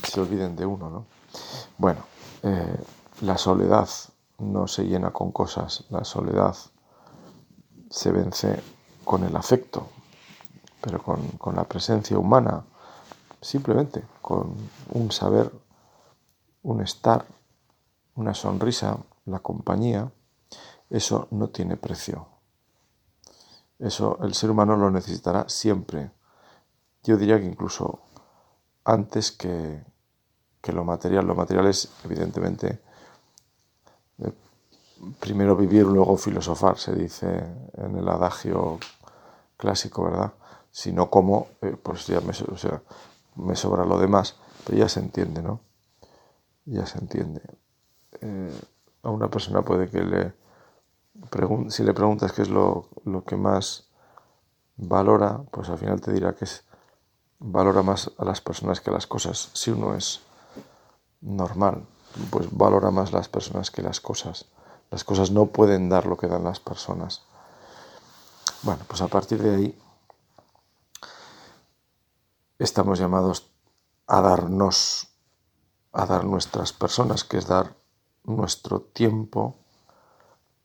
se 0.07 0.21
olviden 0.21 0.55
de 0.55 0.65
uno, 0.65 0.89
¿no? 0.89 1.05
Bueno, 1.77 2.05
eh, 2.43 2.77
la 3.23 3.37
soledad 3.37 3.89
no 4.39 4.67
se 4.67 4.85
llena 4.85 5.11
con 5.11 5.33
cosas, 5.33 5.83
la 5.89 6.05
soledad 6.05 6.55
se 7.89 8.11
vence 8.13 8.61
con 9.03 9.25
el 9.25 9.35
afecto, 9.35 9.89
pero 10.79 11.03
con, 11.03 11.27
con 11.31 11.57
la 11.57 11.65
presencia 11.65 12.17
humana, 12.17 12.63
simplemente 13.41 14.05
con 14.21 14.55
un 14.93 15.11
saber, 15.11 15.51
un 16.63 16.81
estar, 16.81 17.25
una 18.15 18.33
sonrisa, 18.33 18.97
la 19.25 19.39
compañía, 19.39 20.11
eso 20.89 21.27
no 21.31 21.49
tiene 21.49 21.77
precio. 21.77 22.27
Eso 23.79 24.19
el 24.21 24.33
ser 24.33 24.51
humano 24.51 24.75
lo 24.77 24.91
necesitará 24.91 25.49
siempre. 25.49 26.11
Yo 27.03 27.17
diría 27.17 27.39
que 27.39 27.45
incluso 27.45 27.99
antes 28.83 29.31
que, 29.31 29.83
que 30.61 30.71
lo 30.71 30.83
material. 30.83 31.25
Lo 31.25 31.35
material 31.35 31.67
es, 31.67 31.91
evidentemente, 32.03 32.79
primero 35.19 35.55
vivir, 35.55 35.85
luego 35.85 36.15
filosofar, 36.17 36.77
se 36.77 36.93
dice 36.93 37.43
en 37.73 37.97
el 37.97 38.07
adagio 38.07 38.79
clásico, 39.57 40.05
¿verdad? 40.05 40.33
Si 40.71 40.91
no 40.91 41.09
como, 41.09 41.47
eh, 41.61 41.75
pues 41.81 42.07
ya 42.07 42.21
me, 42.21 42.33
me 43.35 43.55
sobra 43.55 43.85
lo 43.85 43.99
demás, 43.99 44.35
pero 44.65 44.77
ya 44.77 44.87
se 44.87 44.99
entiende, 44.99 45.41
¿no? 45.41 45.59
Ya 46.65 46.85
se 46.85 46.99
entiende. 46.99 47.41
Eh, 48.21 48.61
a 49.03 49.09
una 49.09 49.29
persona 49.29 49.61
puede 49.63 49.89
que 49.89 50.03
le 50.03 50.41
si 51.69 51.83
le 51.83 51.93
preguntas 51.93 52.31
qué 52.31 52.41
es 52.41 52.49
lo, 52.49 52.89
lo 53.05 53.23
que 53.23 53.35
más 53.35 53.87
valora, 54.77 55.43
pues 55.51 55.69
al 55.69 55.77
final 55.77 56.01
te 56.01 56.13
dirá 56.13 56.33
que 56.33 56.45
es 56.45 56.63
valora 57.39 57.83
más 57.83 58.11
a 58.17 58.25
las 58.25 58.41
personas 58.41 58.81
que 58.81 58.89
a 58.89 58.93
las 58.93 59.07
cosas. 59.07 59.49
Si 59.53 59.71
uno 59.71 59.95
es 59.95 60.21
normal, 61.21 61.85
pues 62.29 62.47
valora 62.51 62.91
más 62.91 63.11
las 63.11 63.29
personas 63.29 63.71
que 63.71 63.81
las 63.81 63.99
cosas. 63.99 64.45
Las 64.89 65.03
cosas 65.03 65.31
no 65.31 65.47
pueden 65.47 65.89
dar 65.89 66.05
lo 66.05 66.17
que 66.17 66.27
dan 66.27 66.43
las 66.43 66.59
personas. 66.59 67.23
Bueno, 68.63 68.83
pues 68.87 69.01
a 69.01 69.07
partir 69.07 69.41
de 69.41 69.55
ahí 69.55 69.79
estamos 72.59 72.99
llamados 72.99 73.49
a 74.07 74.21
darnos, 74.21 75.07
a 75.93 76.05
dar 76.05 76.25
nuestras 76.25 76.73
personas, 76.73 77.23
que 77.23 77.37
es 77.37 77.47
dar 77.47 77.75
nuestro 78.23 78.81
tiempo, 78.81 79.55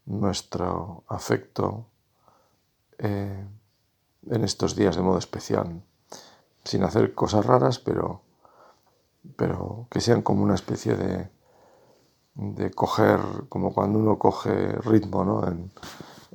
nuestro 0.06 1.04
afecto 1.08 1.86
eh, 2.98 3.44
en 4.30 4.44
estos 4.44 4.76
días 4.76 4.96
de 4.96 5.02
modo 5.02 5.18
especial, 5.18 5.82
sin 6.64 6.84
hacer 6.84 7.14
cosas 7.14 7.44
raras, 7.44 7.78
pero 7.78 8.22
pero 9.34 9.86
que 9.90 10.00
sean 10.00 10.22
como 10.22 10.42
una 10.42 10.54
especie 10.54 10.94
de, 10.94 11.28
de 12.34 12.70
coger, 12.70 13.20
como 13.48 13.72
cuando 13.72 13.98
uno 13.98 14.18
coge 14.18 14.72
ritmo 14.84 15.24
¿no? 15.24 15.48
en, 15.48 15.72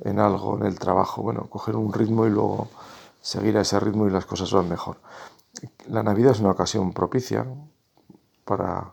en 0.04 0.18
algo, 0.18 0.58
en 0.58 0.66
el 0.66 0.78
trabajo, 0.78 1.22
bueno, 1.22 1.48
coger 1.48 1.76
un 1.76 1.92
ritmo 1.92 2.26
y 2.26 2.30
luego 2.30 2.68
seguir 3.20 3.56
a 3.56 3.62
ese 3.62 3.78
ritmo 3.80 4.06
y 4.06 4.10
las 4.10 4.26
cosas 4.26 4.52
van 4.52 4.68
mejor. 4.68 4.98
La 5.86 6.02
Navidad 6.02 6.32
es 6.32 6.40
una 6.40 6.50
ocasión 6.50 6.92
propicia 6.92 7.46
para 8.52 8.92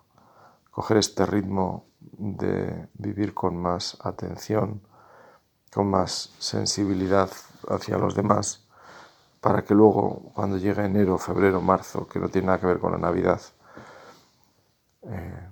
coger 0.72 0.96
este 0.96 1.26
ritmo 1.26 1.90
de 2.00 2.88
vivir 2.94 3.34
con 3.34 3.58
más 3.58 3.98
atención, 4.02 4.82
con 5.74 5.90
más 5.90 6.34
sensibilidad 6.40 7.30
hacia 7.68 7.98
los 7.98 8.16
demás, 8.16 8.66
para 9.42 9.66
que 9.66 9.76
luego, 9.76 10.32
cuando 10.34 10.56
llegue 10.56 10.86
enero, 10.86 11.18
febrero, 11.18 11.60
marzo, 11.60 12.08
que 12.08 12.20
no 12.20 12.30
tiene 12.30 12.48
nada 12.48 12.62
que 12.62 12.68
ver 12.68 12.80
con 12.80 12.94
la 12.94 12.98
Navidad, 12.98 13.42
eh, 15.02 15.50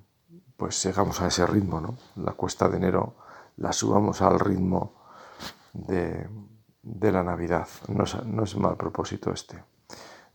pues 0.55 0.81
llegamos 0.85 1.19
a 1.19 1.27
ese 1.27 1.45
ritmo, 1.45 1.81
¿no? 1.81 1.97
La 2.15 2.31
cuesta 2.31 2.69
de 2.69 2.77
enero 2.77 3.15
la 3.57 3.73
subamos 3.73 4.21
al 4.21 4.39
ritmo 4.39 4.93
de, 5.73 6.29
la 7.11 7.23
Navidad. 7.23 7.67
No 7.89 8.05
es, 8.05 8.23
no 8.25 8.43
es 8.45 8.55
mal 8.55 8.77
propósito 8.77 9.31
este. 9.31 9.61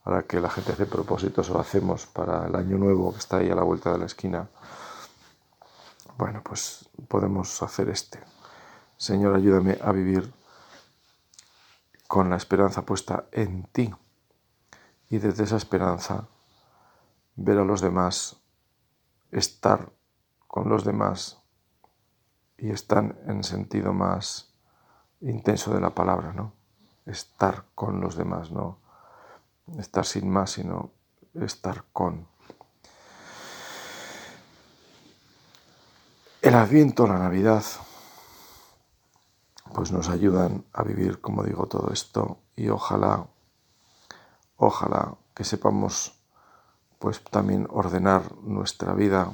Ahora 0.04 0.25
que 0.25 0.40
la 0.40 0.50
gente 0.50 0.73
hace 0.73 0.87
propósitos 0.87 1.49
o 1.50 1.61
hacemos 1.61 2.06
para 2.06 2.47
el 2.47 2.56
año 2.56 2.76
nuevo 2.76 3.12
que 3.12 3.18
está 3.18 3.37
ahí 3.37 3.50
a 3.50 3.54
la 3.54 3.62
vuelta 3.62 3.92
de 3.92 3.99
la 3.99 4.06
esquina, 4.06 4.49
bueno, 6.18 6.42
pues 6.42 6.88
podemos 7.09 7.62
hacer 7.62 7.88
este. 7.88 8.21
Señor, 8.97 9.37
ayúdame 9.37 9.78
a 9.80 9.92
vivir 9.92 10.32
con 12.09 12.30
la 12.30 12.37
esperanza 12.37 12.82
puesta 12.82 13.26
en 13.30 13.64
ti 13.64 13.94
y 15.09 15.18
desde 15.18 15.44
esa 15.44 15.56
esperanza 15.56 16.26
ver 17.37 17.59
a 17.59 17.64
los 17.64 17.80
demás 17.80 18.37
estar 19.30 19.92
con 20.49 20.68
los 20.68 20.85
demás 20.85 21.38
y 22.59 22.71
están 22.71 23.18
en 23.26 23.44
sentido 23.44 23.92
más 23.92 24.52
intenso 25.21 25.73
de 25.73 25.80
la 25.80 25.90
palabra, 25.90 26.32
¿no? 26.32 26.52
Estar 27.06 27.64
con 27.75 28.00
los 28.00 28.16
demás, 28.16 28.50
no 28.50 28.82
estar 29.79 30.05
sin 30.05 30.29
más, 30.29 30.52
sino 30.52 30.91
estar 31.35 31.85
con. 31.93 32.26
El 36.41 36.55
Adviento, 36.55 37.07
la 37.07 37.19
Navidad, 37.19 37.62
pues 39.75 39.93
nos 39.93 40.09
ayudan 40.09 40.64
a 40.73 40.83
vivir, 40.83 41.21
como 41.21 41.45
digo, 41.45 41.67
todo 41.67 41.93
esto 41.93 42.38
y 42.57 42.69
ojalá, 42.69 43.26
ojalá 44.57 45.14
que 45.35 45.45
sepamos 45.45 46.19
pues 46.99 47.23
también 47.25 47.67
ordenar 47.71 48.37
nuestra 48.43 48.95
vida 48.95 49.33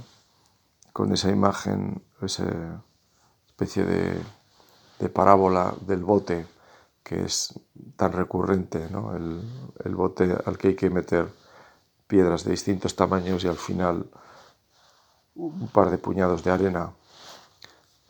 con 0.93 1.13
esa 1.13 1.31
imagen, 1.31 2.03
esa 2.23 2.83
especie 3.47 3.85
de, 3.85 5.09
parábola 5.11 5.75
del 5.83 6.03
bote 6.03 6.47
que 7.09 7.25
es 7.25 7.59
tan 7.97 8.13
recurrente, 8.13 8.89
¿no? 8.91 9.17
el, 9.17 9.95
bote 9.95 10.37
al 10.45 10.59
que 10.59 10.69
hay 10.69 10.77
que 10.77 10.91
meter 10.91 11.27
piedras 12.07 12.45
de 12.45 12.51
distintos 12.51 12.95
tamaños 12.95 13.43
y 13.45 13.49
al 13.49 13.57
final 13.57 14.11
un 15.35 15.69
par 15.69 15.91
de 15.91 15.97
puñados 15.97 16.45
de 16.45 16.51
arena. 16.51 16.93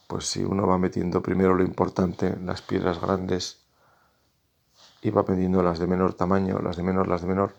Pues 0.08 0.26
si 0.26 0.42
uno 0.42 0.66
va 0.66 0.78
metiendo 0.78 1.22
primero 1.22 1.54
lo 1.54 1.62
importante, 1.62 2.36
las 2.42 2.60
piedras 2.60 3.00
grandes, 3.00 3.58
y 5.00 5.10
va 5.10 5.22
metiendo 5.22 5.62
las 5.62 5.78
de 5.78 5.86
menor 5.86 6.14
tamaño, 6.14 6.58
las 6.58 6.76
de 6.76 6.82
menor, 6.82 7.06
las 7.06 7.20
de 7.22 7.28
menor, 7.28 7.54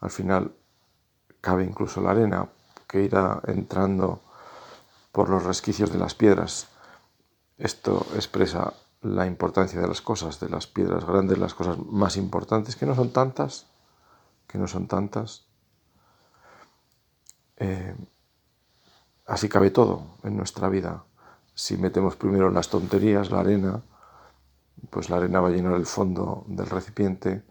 al 0.00 0.10
final 0.10 0.52
cabe 1.40 1.64
incluso 1.64 2.00
la 2.00 2.12
arena 2.12 2.48
que 2.86 3.02
irá 3.02 3.40
entrando 3.46 4.20
por 5.10 5.28
los 5.30 5.42
resquicios 5.42 5.92
de 5.92 5.98
las 5.98 6.14
piedras. 6.14 6.68
Esto 7.58 8.06
expresa 8.14 8.72
la 9.14 9.26
importancia 9.26 9.80
de 9.80 9.88
las 9.88 10.00
cosas, 10.00 10.40
de 10.40 10.48
las 10.48 10.66
piedras 10.66 11.04
grandes, 11.04 11.38
las 11.38 11.54
cosas 11.54 11.78
más 11.78 12.16
importantes, 12.16 12.76
que 12.76 12.86
no 12.86 12.94
son 12.94 13.10
tantas, 13.10 13.66
que 14.46 14.58
no 14.58 14.66
son 14.66 14.86
tantas. 14.86 15.46
Eh, 17.58 17.94
así 19.26 19.48
cabe 19.48 19.70
todo 19.70 20.18
en 20.22 20.36
nuestra 20.36 20.68
vida. 20.68 21.04
Si 21.54 21.76
metemos 21.76 22.16
primero 22.16 22.50
las 22.50 22.68
tonterías, 22.68 23.30
la 23.30 23.40
arena, 23.40 23.82
pues 24.90 25.08
la 25.08 25.16
arena 25.16 25.40
va 25.40 25.48
a 25.48 25.52
llenar 25.52 25.74
el 25.74 25.86
fondo 25.86 26.44
del 26.48 26.66
recipiente 26.66 27.42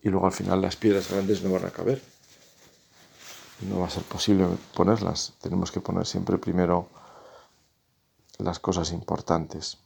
y 0.00 0.08
luego 0.08 0.26
al 0.26 0.32
final 0.32 0.62
las 0.62 0.76
piedras 0.76 1.10
grandes 1.10 1.42
no 1.42 1.52
van 1.52 1.66
a 1.66 1.70
caber 1.70 2.02
no 3.68 3.80
va 3.80 3.86
a 3.86 3.90
ser 3.90 4.02
posible 4.04 4.46
ponerlas. 4.74 5.34
Tenemos 5.40 5.70
que 5.70 5.80
poner 5.80 6.06
siempre 6.06 6.38
primero 6.38 6.88
las 8.38 8.58
cosas 8.58 8.92
importantes. 8.92 9.78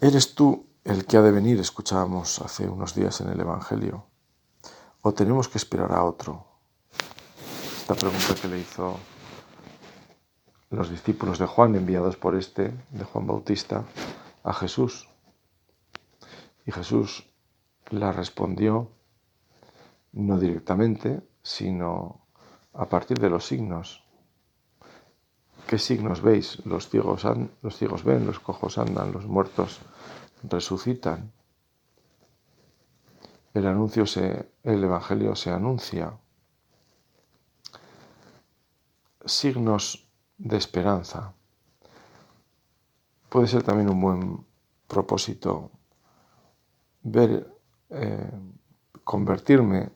¿Eres 0.00 0.34
tú 0.34 0.66
el 0.84 1.06
que 1.06 1.16
ha 1.16 1.22
de 1.22 1.30
venir? 1.30 1.60
Escuchábamos 1.60 2.40
hace 2.40 2.68
unos 2.68 2.94
días 2.94 3.20
en 3.20 3.28
el 3.28 3.40
Evangelio. 3.40 4.06
¿O 5.02 5.14
tenemos 5.14 5.48
que 5.48 5.58
esperar 5.58 5.92
a 5.92 6.04
otro? 6.04 6.44
Esta 7.78 7.94
pregunta 7.94 8.34
que 8.40 8.48
le 8.48 8.58
hizo 8.58 8.98
los 10.70 10.90
discípulos 10.90 11.38
de 11.38 11.46
Juan, 11.46 11.76
enviados 11.76 12.16
por 12.16 12.34
este, 12.34 12.74
de 12.90 13.04
Juan 13.04 13.26
Bautista, 13.26 13.84
a 14.42 14.52
Jesús. 14.52 15.08
Y 16.66 16.72
Jesús 16.72 17.30
la 17.90 18.12
respondió 18.12 18.90
no 20.12 20.38
directamente, 20.38 21.22
sino 21.42 22.26
a 22.72 22.88
partir 22.88 23.18
de 23.18 23.30
los 23.30 23.46
signos. 23.46 24.03
¿Qué 25.66 25.78
signos 25.78 26.20
veis? 26.20 26.64
Los 26.66 26.88
ciegos, 26.88 27.24
los 27.62 27.76
ciegos 27.76 28.04
ven, 28.04 28.26
los 28.26 28.38
cojos 28.38 28.78
andan, 28.78 29.12
los 29.12 29.26
muertos 29.26 29.80
resucitan. 30.42 31.32
El 33.54 33.66
anuncio 33.66 34.04
se, 34.06 34.50
el 34.62 34.84
evangelio 34.84 35.34
se 35.34 35.50
anuncia. 35.50 36.12
Signos 39.24 40.06
de 40.36 40.56
esperanza. 40.56 41.32
Puede 43.30 43.46
ser 43.46 43.62
también 43.62 43.88
un 43.88 44.00
buen 44.00 44.46
propósito 44.86 45.70
ver, 47.02 47.48
eh, 47.90 48.30
convertirme 49.02 49.90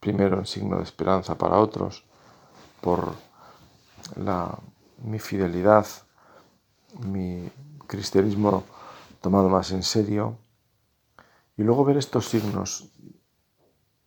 primero 0.00 0.38
en 0.38 0.46
signo 0.46 0.78
de 0.78 0.82
esperanza 0.82 1.38
para 1.38 1.58
otros, 1.58 2.04
por 2.80 3.14
la, 4.16 4.58
mi 5.02 5.18
fidelidad, 5.18 5.86
mi 7.00 7.50
cristianismo 7.86 8.64
tomado 9.20 9.48
más 9.48 9.70
en 9.70 9.82
serio, 9.82 10.38
y 11.56 11.62
luego 11.62 11.84
ver 11.84 11.96
estos 11.96 12.28
signos 12.28 12.90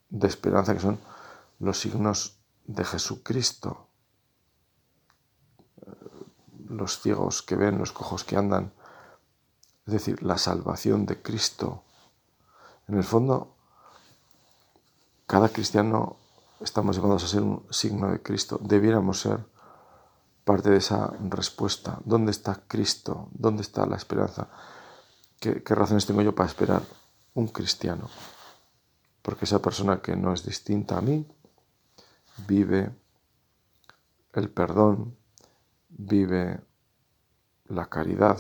de 0.10 0.28
esperanza 0.28 0.74
que 0.74 0.80
son 0.80 1.00
los 1.60 1.80
signos 1.80 2.40
de 2.66 2.84
Jesucristo, 2.84 3.88
los 6.68 7.02
ciegos 7.02 7.42
que 7.42 7.56
ven, 7.56 7.78
los 7.78 7.92
cojos 7.92 8.24
que 8.24 8.36
andan, 8.36 8.74
es 9.86 9.94
decir, 9.94 10.24
la 10.24 10.38
salvación 10.38 11.06
de 11.06 11.22
Cristo. 11.22 11.84
En 12.88 12.98
el 12.98 13.04
fondo, 13.04 13.56
cada 15.28 15.50
cristiano 15.50 16.18
estamos 16.60 16.96
llamados 16.96 17.24
a 17.24 17.28
ser 17.28 17.42
un 17.42 17.66
signo 17.70 18.12
de 18.12 18.22
Cristo. 18.22 18.60
Debiéramos 18.62 19.20
ser 19.22 19.46
parte 20.46 20.70
de 20.70 20.78
esa 20.78 21.12
respuesta. 21.30 22.00
¿Dónde 22.06 22.32
está 22.32 22.62
Cristo? 22.68 23.28
¿Dónde 23.34 23.64
está 23.64 23.86
la 23.86 23.98
esperanza? 23.98 24.48
¿Qué, 25.40 25.62
razones 25.66 26.06
tengo 26.06 26.22
yo 26.22 26.34
para 26.34 26.48
esperar 26.48 26.84
un 27.34 27.48
cristiano? 27.48 28.10
Porque 29.22 29.46
esa 29.46 29.62
persona 29.62 30.02
que 30.02 30.16
no 30.16 30.34
es 30.34 30.46
distinta 30.46 30.98
a 30.98 31.02
mí 31.02 31.28
vive 32.48 32.92
el 34.34 34.50
perdón, 34.50 35.18
vive 35.90 36.62
la 37.66 37.88
caridad, 37.88 38.40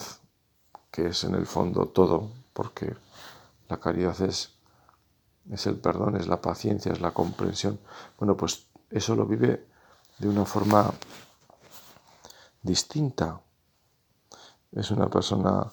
que 0.91 1.07
es 1.07 1.23
en 1.23 1.35
el 1.35 1.47
fondo 1.47 1.87
todo, 1.87 2.31
porque 2.53 2.95
la 3.67 3.79
caridad 3.79 4.19
es 4.21 4.55
es 5.51 5.67
el 5.67 5.75
perdón, 5.75 6.15
es 6.15 6.27
la 6.27 6.41
paciencia, 6.41 6.91
es 6.91 7.01
la 7.01 7.11
comprensión. 7.11 7.79
Bueno, 8.17 8.35
pues 8.35 8.65
eso 8.89 9.15
lo 9.15 9.25
vive 9.25 9.67
de 10.17 10.27
una 10.27 10.45
forma 10.45 10.91
distinta. 12.65 13.41
Es 14.71 14.91
una 14.91 15.09
persona 15.09 15.71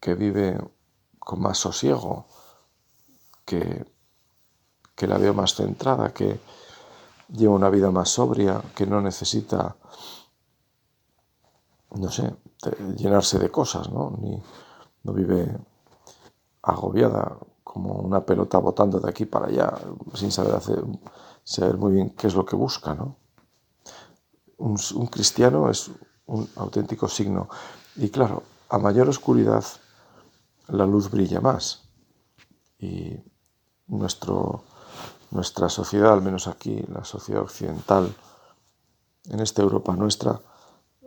que 0.00 0.14
vive 0.14 0.58
con 1.18 1.40
más 1.40 1.58
sosiego, 1.58 2.26
que, 3.44 3.84
que 4.94 5.06
la 5.06 5.18
veo 5.18 5.34
más 5.34 5.54
centrada, 5.54 6.12
que 6.14 6.40
lleva 7.28 7.54
una 7.54 7.70
vida 7.70 7.90
más 7.90 8.08
sobria, 8.10 8.62
que 8.74 8.86
no 8.86 9.00
necesita, 9.00 9.76
no 11.90 12.10
sé, 12.10 12.34
llenarse 12.96 13.38
de 13.38 13.50
cosas, 13.50 13.90
¿no? 13.90 14.16
Ni, 14.18 14.40
no 15.06 15.12
vive 15.12 15.56
agobiada 16.62 17.38
como 17.62 17.94
una 17.94 18.24
pelota 18.24 18.58
botando 18.58 18.98
de 18.98 19.08
aquí 19.08 19.24
para 19.24 19.46
allá, 19.46 19.72
sin 20.14 20.32
saber, 20.32 20.54
hacer, 20.54 20.84
saber 21.44 21.76
muy 21.78 21.92
bien 21.92 22.10
qué 22.10 22.26
es 22.26 22.34
lo 22.34 22.44
que 22.44 22.56
busca. 22.56 22.94
¿no? 22.94 23.16
Un, 24.58 24.76
cristiano 25.06 25.70
es 25.70 25.90
un 26.26 26.48
auténtico 26.56 27.08
signo. 27.08 27.48
Y 27.96 28.08
claro, 28.10 28.42
a 28.68 28.78
mayor 28.78 29.08
oscuridad, 29.08 29.64
la 30.68 30.86
luz 30.86 31.10
brilla 31.10 31.40
más. 31.40 31.82
Y 32.78 33.16
nuestro, 33.86 34.64
nuestra 35.30 35.68
sociedad, 35.68 36.12
al 36.12 36.22
menos 36.22 36.46
aquí, 36.46 36.84
la 36.92 37.04
sociedad 37.04 37.42
occidental, 37.42 38.14
en 39.28 39.40
esta 39.40 39.62
Europa 39.62 39.94
nuestra, 39.94 40.40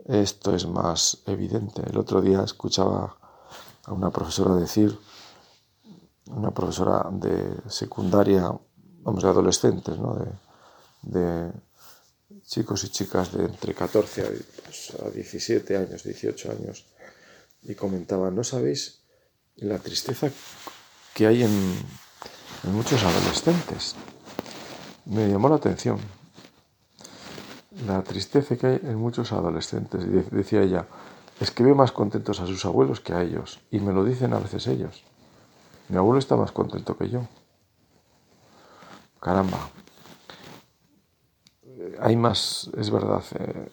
esto 0.06 0.54
es 0.54 0.66
más 0.66 1.22
evidente. 1.26 1.82
El 1.88 1.98
otro 1.98 2.20
día 2.20 2.42
escuchaba 2.42 3.16
a 3.84 3.92
una 3.92 4.10
profesora 4.10 4.54
decir 4.54 4.98
una 6.26 6.50
profesora 6.50 7.08
de 7.12 7.56
secundaria, 7.68 8.52
vamos, 9.02 9.22
de 9.22 9.28
adolescentes, 9.28 9.98
¿no? 9.98 10.16
de, 11.02 11.52
chicos 12.50 12.82
y 12.82 12.88
chicas 12.88 13.32
de 13.32 13.44
entre 13.44 13.74
14 13.74 14.22
a, 14.22 15.10
17 15.10 15.64
pues, 15.64 15.80
años, 15.80 16.02
18 16.02 16.50
años, 16.50 16.84
y 17.62 17.74
comentaba, 17.76 18.30
¿no 18.32 18.42
sabéis 18.42 19.02
la 19.54 19.78
tristeza 19.78 20.30
que 21.14 21.28
hay 21.28 21.44
en, 21.44 21.78
en 22.64 22.74
muchos 22.74 23.04
adolescentes? 23.04 23.94
Me 25.04 25.28
llamó 25.28 25.48
la 25.48 25.56
atención 25.56 26.00
la 27.86 28.02
tristeza 28.02 28.56
que 28.56 28.66
hay 28.66 28.80
en 28.82 28.96
muchos 28.96 29.32
adolescentes. 29.32 30.04
Y 30.04 30.34
decía 30.34 30.62
ella, 30.62 30.86
es 31.38 31.50
que 31.50 31.62
veo 31.62 31.74
más 31.74 31.92
contentos 31.92 32.40
a 32.40 32.46
sus 32.46 32.64
abuelos 32.64 33.00
que 33.00 33.12
a 33.12 33.22
ellos, 33.22 33.60
y 33.70 33.78
me 33.78 33.92
lo 33.92 34.04
dicen 34.04 34.32
a 34.32 34.38
veces 34.38 34.66
ellos. 34.66 35.04
Mi 35.88 35.96
abuelo 35.96 36.18
está 36.18 36.36
más 36.36 36.52
contento 36.52 36.96
que 36.96 37.08
yo. 37.08 37.26
Caramba. 39.20 39.70
Hay 42.00 42.16
más, 42.16 42.70
es 42.76 42.90
verdad, 42.90 43.22
eh, 43.38 43.70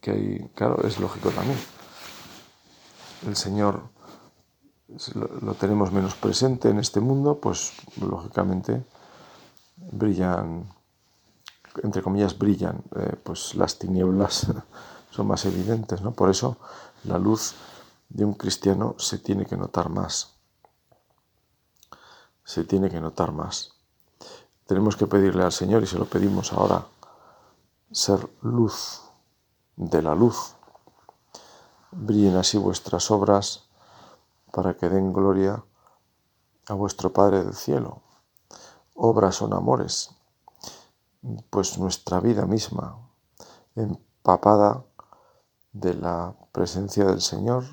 que 0.00 0.10
hay, 0.10 0.50
claro, 0.54 0.82
es 0.84 0.98
lógico 0.98 1.30
también. 1.30 1.58
el 3.26 3.36
Señor 3.36 3.82
lo, 5.14 5.54
tenemos 5.54 5.92
menos 5.92 6.14
presente 6.14 6.70
en 6.70 6.78
este 6.78 7.00
mundo, 7.00 7.38
pues 7.40 7.72
lógicamente 8.00 8.84
brillan, 9.76 10.66
entre 11.82 12.02
comillas, 12.02 12.36
brillan, 12.36 12.82
eh, 12.96 13.16
pues 13.22 13.54
las 13.54 13.78
tinieblas 13.78 14.46
son 15.10 15.26
más 15.26 15.44
evidentes, 15.44 16.00
¿no? 16.00 16.12
Por 16.12 16.30
eso 16.30 16.56
la 17.04 17.18
luz 17.18 17.54
de 18.08 18.24
un 18.24 18.34
cristiano 18.34 18.96
se 18.98 19.18
tiene 19.18 19.46
que 19.46 19.56
notar 19.56 19.88
más. 19.88 20.34
Se 22.44 22.64
tiene 22.64 22.88
que 22.88 23.00
notar 23.00 23.32
más. 23.32 23.74
Tenemos 24.66 24.96
que 24.96 25.06
pedirle 25.06 25.44
al 25.44 25.52
Señor, 25.52 25.82
y 25.82 25.86
se 25.86 25.98
lo 25.98 26.06
pedimos 26.06 26.52
ahora, 26.52 26.86
ser 27.90 28.28
luz 28.42 29.02
de 29.76 30.02
la 30.02 30.14
luz. 30.14 30.54
Brillen 31.90 32.36
así 32.36 32.58
vuestras 32.58 33.10
obras 33.10 33.68
para 34.52 34.76
que 34.76 34.88
den 34.88 35.12
gloria 35.12 35.64
a 36.68 36.74
vuestro 36.74 37.12
Padre 37.12 37.44
del 37.44 37.54
cielo. 37.54 38.02
Obras 38.94 39.36
son 39.36 39.54
amores, 39.54 40.10
pues 41.50 41.78
nuestra 41.78 42.20
vida 42.20 42.44
misma, 42.46 42.98
empapada 43.74 44.84
de 45.72 45.94
la 45.94 46.34
presencia 46.52 47.04
del 47.04 47.20
Señor, 47.20 47.64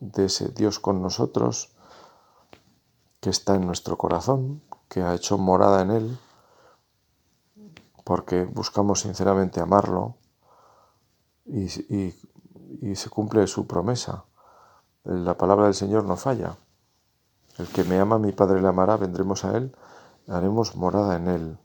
de 0.00 0.26
ese 0.26 0.48
Dios 0.48 0.78
con 0.78 1.02
nosotros, 1.02 1.72
que 3.20 3.30
está 3.30 3.54
en 3.54 3.66
nuestro 3.66 3.96
corazón, 3.96 4.62
que 4.88 5.02
ha 5.02 5.14
hecho 5.14 5.38
morada 5.38 5.82
en 5.82 5.90
Él, 5.90 6.18
porque 8.04 8.44
buscamos 8.44 9.00
sinceramente 9.00 9.60
amarlo 9.60 10.16
y, 11.46 11.68
se 11.68 13.10
cumple 13.10 13.46
su 13.46 13.66
promesa. 13.66 14.24
La 15.04 15.36
palabra 15.36 15.64
del 15.64 15.74
Señor 15.74 16.04
no 16.04 16.16
falla. 16.16 16.56
El 17.58 17.68
que 17.68 17.84
me 17.84 17.98
ama, 17.98 18.18
mi 18.18 18.32
Padre 18.32 18.60
le 18.60 18.68
amará, 18.68 18.96
vendremos 18.96 19.44
a 19.44 19.56
Él, 19.56 19.74
haremos 20.28 20.76
morada 20.76 21.16
en 21.16 21.28
Él. 21.28 21.58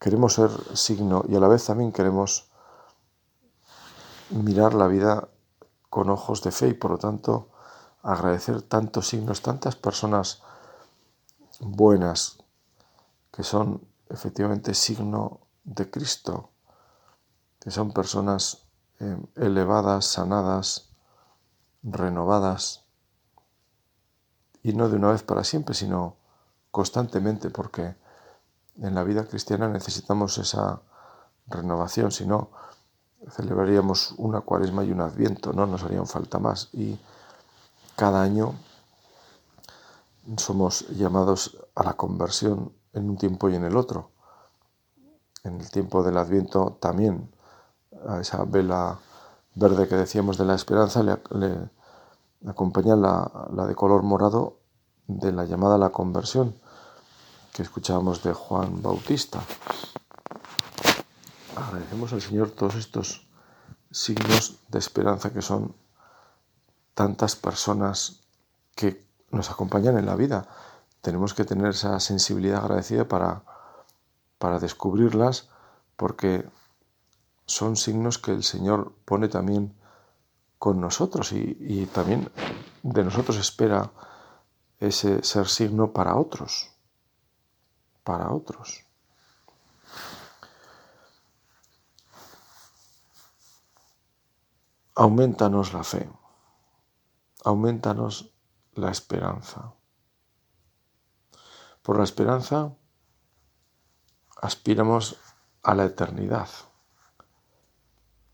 Queremos 0.00 0.34
ser 0.34 0.50
signo 0.76 1.24
y 1.28 1.36
a 1.36 1.40
la 1.40 1.48
vez 1.48 1.64
también 1.64 1.92
queremos 1.92 2.50
mirar 4.30 4.74
la 4.74 4.88
vida 4.88 5.28
con 5.90 6.10
ojos 6.10 6.42
de 6.42 6.50
fe 6.50 6.68
y 6.68 6.74
por 6.74 6.92
lo 6.92 6.98
tanto 6.98 7.50
agradecer 8.02 8.62
tantos 8.62 9.08
signos, 9.08 9.42
tantas 9.42 9.76
personas 9.76 10.42
buenas 11.60 12.38
que 13.30 13.44
son 13.44 13.91
efectivamente 14.12 14.74
signo 14.74 15.40
de 15.64 15.90
Cristo, 15.90 16.50
que 17.58 17.70
son 17.70 17.92
personas 17.92 18.66
eh, 19.00 19.16
elevadas, 19.36 20.04
sanadas, 20.04 20.90
renovadas, 21.82 22.84
y 24.62 24.74
no 24.74 24.88
de 24.88 24.96
una 24.96 25.10
vez 25.12 25.22
para 25.22 25.42
siempre, 25.42 25.74
sino 25.74 26.16
constantemente, 26.70 27.50
porque 27.50 27.96
en 28.76 28.94
la 28.94 29.02
vida 29.02 29.24
cristiana 29.24 29.68
necesitamos 29.68 30.38
esa 30.38 30.80
renovación, 31.46 32.12
si 32.12 32.26
no, 32.26 32.50
celebraríamos 33.30 34.14
una 34.18 34.40
cuaresma 34.40 34.84
y 34.84 34.92
un 34.92 35.00
adviento, 35.00 35.52
no 35.52 35.66
nos 35.66 35.82
harían 35.82 36.06
falta 36.06 36.38
más. 36.38 36.68
Y 36.72 36.98
cada 37.96 38.22
año 38.22 38.54
somos 40.36 40.88
llamados 40.90 41.58
a 41.74 41.82
la 41.82 41.94
conversión 41.94 42.72
en 42.92 43.10
un 43.10 43.16
tiempo 43.16 43.48
y 43.48 43.56
en 43.56 43.64
el 43.64 43.76
otro. 43.76 44.10
En 45.44 45.60
el 45.60 45.70
tiempo 45.70 46.02
del 46.02 46.18
adviento 46.18 46.78
también 46.80 47.30
a 48.06 48.20
esa 48.20 48.44
vela 48.44 48.98
verde 49.54 49.88
que 49.88 49.96
decíamos 49.96 50.38
de 50.38 50.44
la 50.44 50.54
esperanza 50.54 51.02
le, 51.02 51.70
acompaña 52.46 52.96
la, 52.96 53.48
la, 53.54 53.66
de 53.66 53.74
color 53.74 54.02
morado 54.02 54.58
de 55.06 55.32
la 55.32 55.44
llamada 55.44 55.74
a 55.74 55.78
la 55.78 55.90
conversión 55.90 56.54
que 57.52 57.62
escuchábamos 57.62 58.22
de 58.22 58.32
Juan 58.32 58.82
Bautista. 58.82 59.40
Agradecemos 61.56 62.12
al 62.12 62.22
Señor 62.22 62.50
todos 62.50 62.76
estos 62.76 63.26
signos 63.90 64.58
de 64.68 64.78
esperanza 64.78 65.32
que 65.32 65.42
son 65.42 65.74
tantas 66.94 67.36
personas 67.36 68.20
que 68.74 69.04
nos 69.30 69.50
acompañan 69.50 69.98
en 69.98 70.06
la 70.06 70.16
vida. 70.16 70.46
Tenemos 71.02 71.34
que 71.34 71.44
tener 71.44 71.70
esa 71.70 71.98
sensibilidad 71.98 72.64
agradecida 72.64 73.06
para, 73.08 73.42
para 74.38 74.60
descubrirlas 74.60 75.50
porque 75.96 76.48
son 77.44 77.76
signos 77.76 78.18
que 78.18 78.30
el 78.30 78.44
Señor 78.44 78.94
pone 79.04 79.28
también 79.28 79.74
con 80.58 80.80
nosotros 80.80 81.32
y, 81.32 81.56
y 81.60 81.86
también 81.86 82.30
de 82.84 83.02
nosotros 83.04 83.36
espera 83.36 83.90
ese 84.78 85.24
ser 85.24 85.48
signo 85.48 85.92
para 85.92 86.16
otros, 86.16 86.70
para 88.04 88.30
otros. 88.30 88.84
Aumentanos 94.94 95.72
la 95.72 95.82
fe, 95.82 96.08
aumentanos 97.44 98.32
la 98.74 98.90
esperanza. 98.90 99.72
Por 101.82 101.98
la 101.98 102.04
esperanza 102.04 102.72
aspiramos 104.40 105.18
a 105.62 105.74
la 105.74 105.84
eternidad 105.84 106.48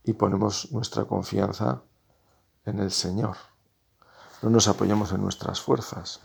y 0.04 0.12
ponemos 0.14 0.70
nuestra 0.72 1.04
confianza 1.04 1.82
en 2.64 2.78
el 2.78 2.90
Señor. 2.90 3.36
No 4.42 4.50
nos 4.50 4.68
apoyamos 4.68 5.12
en 5.12 5.22
nuestras 5.22 5.60
fuerzas, 5.60 6.20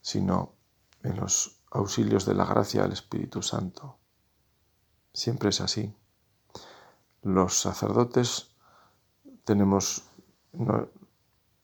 sino 0.00 0.54
en 1.02 1.16
los 1.16 1.60
auxilios 1.70 2.24
de 2.26 2.34
la 2.34 2.44
gracia 2.44 2.82
del 2.82 2.92
Espíritu 2.92 3.42
Santo. 3.42 3.98
Siempre 5.12 5.50
es 5.50 5.60
así. 5.60 5.94
Los 7.22 7.60
sacerdotes 7.60 8.54
tenemos, 9.44 10.04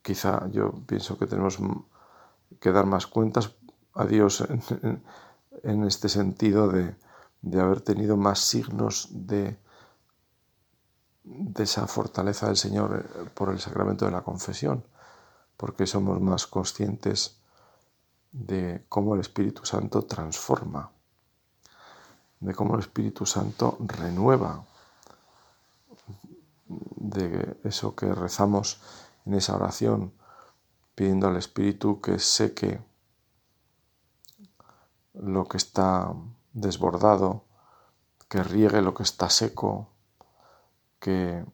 quizá 0.03 0.49
yo 0.49 0.73
pienso 0.87 1.19
que 1.19 1.27
tenemos 1.27 1.59
que 2.61 2.73
dar 2.73 2.87
más 2.87 3.07
cuentas 3.07 3.58
a 3.99 4.07
Dios 4.07 4.45
en, 5.65 5.85
este 5.85 6.09
sentido 6.09 6.69
de, 6.69 6.95
haber 7.61 7.81
tenido 7.81 8.17
más 8.17 8.39
signos 8.39 9.09
de, 9.11 9.59
de 11.25 11.63
esa 11.65 11.87
fortaleza 11.89 12.47
del 12.47 12.57
Señor 12.57 13.05
eh, 13.05 13.29
por 13.35 13.51
el 13.51 13.59
sacramento 13.59 14.05
de 14.05 14.13
la 14.13 14.23
confesión, 14.23 14.85
porque 15.57 15.85
somos 15.87 16.21
más 16.21 16.47
conscientes 16.47 17.41
de 18.31 18.85
cómo 18.89 19.15
el 19.15 19.21
Espíritu 19.21 19.67
Santo 19.67 20.03
transforma, 20.03 20.93
de 22.39 22.55
cómo 22.55 22.75
el 22.75 22.81
Espíritu 22.81 23.27
Santo 23.27 23.79
renueva, 23.81 24.65
de 26.69 27.57
eso 27.65 27.97
que 27.97 28.15
rezamos 28.15 28.81
en 29.27 29.35
esa 29.35 29.57
oración, 29.57 30.13
pidiendo 30.95 31.27
al 31.27 31.37
Espíritu 31.37 32.01
que 32.01 32.21
seque 32.21 32.81
lo 35.21 35.47
que 35.47 35.57
está 35.57 36.13
desbordado, 36.53 37.45
que 38.29 38.43
riegue 38.43 38.83
lo 38.83 38.95
que 38.95 39.03
está 39.03 39.31
seco, 39.31 39.91
que 41.01 41.45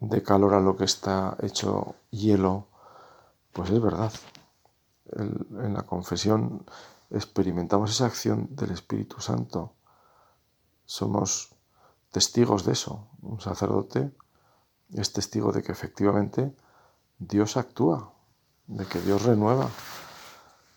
dé 0.00 0.22
calor 0.22 0.54
a 0.54 0.60
lo 0.60 0.76
que 0.76 0.84
está 0.84 1.36
hecho 1.40 1.96
hielo, 2.10 2.68
pues 3.52 3.70
es 3.70 3.80
verdad. 3.80 4.12
en 5.10 5.72
la 5.72 5.82
confesión 5.82 6.66
experimentamos 7.10 7.90
esa 7.90 8.06
acción 8.06 8.48
del 8.50 8.72
Espíritu 8.72 9.20
Santo. 9.20 9.72
Somos 10.84 11.54
testigos 12.10 12.64
de 12.64 12.72
eso. 12.72 13.08
Un 13.22 13.40
sacerdote 13.40 14.12
es 14.92 15.12
testigo 15.12 15.52
de 15.52 15.62
que 15.62 15.72
efectivamente 15.72 16.54
Dios 17.18 17.56
actúa, 17.56 18.12
de 18.66 18.86
que 18.86 19.00
Dios 19.00 19.22
renueva, 19.22 19.68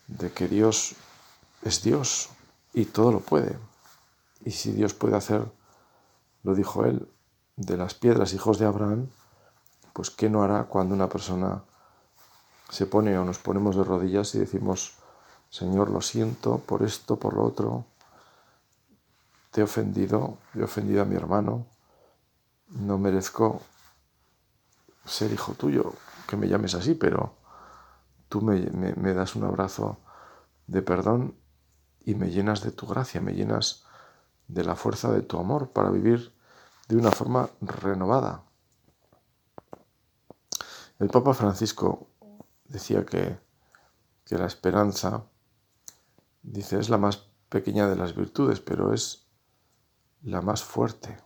de 0.08 0.32
que 0.32 0.48
Dios 0.48 0.96
es 1.64 1.84
Dios 1.84 2.30
y 2.74 2.86
todo 2.86 3.12
lo 3.12 3.20
puede. 3.20 3.58
Y 4.44 4.52
si 4.52 4.72
Dios 4.72 4.94
puede 4.94 5.16
hacer, 5.16 5.46
lo 6.44 6.56
dijo 6.56 6.86
él, 6.86 7.08
de 7.56 7.78
las 7.78 7.94
piedras 7.94 8.34
hijos 8.34 8.58
de 8.58 8.66
Abraham, 8.66 9.10
pues 9.94 10.10
¿qué 10.10 10.30
no 10.30 10.44
hará 10.44 10.64
cuando 10.64 10.96
una 10.96 11.10
persona 11.10 11.64
se 12.70 12.86
pone 12.86 13.18
o 13.18 13.26
nos 13.26 13.38
ponemos 13.38 13.76
de 13.76 13.84
rodillas 13.84 14.34
y 14.36 14.40
decimos, 14.40 14.94
Señor, 15.50 15.90
lo 15.90 16.02
siento 16.02 16.60
por 16.60 16.82
esto, 16.84 17.18
por 17.18 17.34
lo 17.36 17.44
otro, 17.44 17.86
te 19.52 19.62
he 19.62 19.64
ofendido, 19.64 20.38
he 20.56 20.64
ofendido 20.64 21.02
a 21.02 21.06
mi 21.06 21.16
hermano, 21.16 21.68
no 22.70 22.98
merezco 22.98 23.62
ser 25.06 25.34
hijo 25.34 25.54
tuyo, 25.54 25.94
que 26.28 26.38
me 26.38 26.48
llames 26.48 26.74
así, 26.74 26.96
pero 26.96 27.36
tú 28.30 28.42
me, 28.42 28.62
das 29.14 29.36
un 29.36 29.44
abrazo 29.44 29.98
de 30.68 30.82
perdón 30.82 31.36
y 32.04 32.16
me 32.16 32.30
llenas 32.30 32.64
de 32.64 32.72
tu 32.72 32.88
gracia, 32.88 33.22
me 33.22 33.34
llenas 33.34 33.84
de 34.48 34.64
la 34.64 34.76
fuerza 34.76 35.12
de 35.12 35.22
tu 35.22 35.38
amor 35.38 35.72
para 35.72 35.90
vivir 35.90 36.34
de 36.88 36.98
una 36.98 37.12
forma 37.12 37.50
renovada. 37.62 38.44
El 41.00 41.10
Papa 41.10 41.34
Francisco 41.34 42.10
decía 42.66 43.06
que, 43.06 43.40
que 44.26 44.38
la 44.38 44.46
esperanza, 44.46 45.26
dice, 46.42 46.80
es 46.80 46.90
la 46.90 46.98
más 46.98 47.28
pequeña 47.50 47.88
de 47.88 47.96
las 47.96 48.16
virtudes, 48.16 48.60
pero 48.60 48.94
es 48.94 49.28
la 50.22 50.42
más 50.42 50.64
fuerte. 50.64 51.18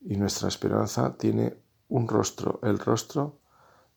Y 0.00 0.16
nuestra 0.16 0.48
esperanza 0.48 1.16
tiene 1.16 1.62
un 1.88 2.08
rostro, 2.08 2.60
el 2.62 2.78
rostro 2.78 3.40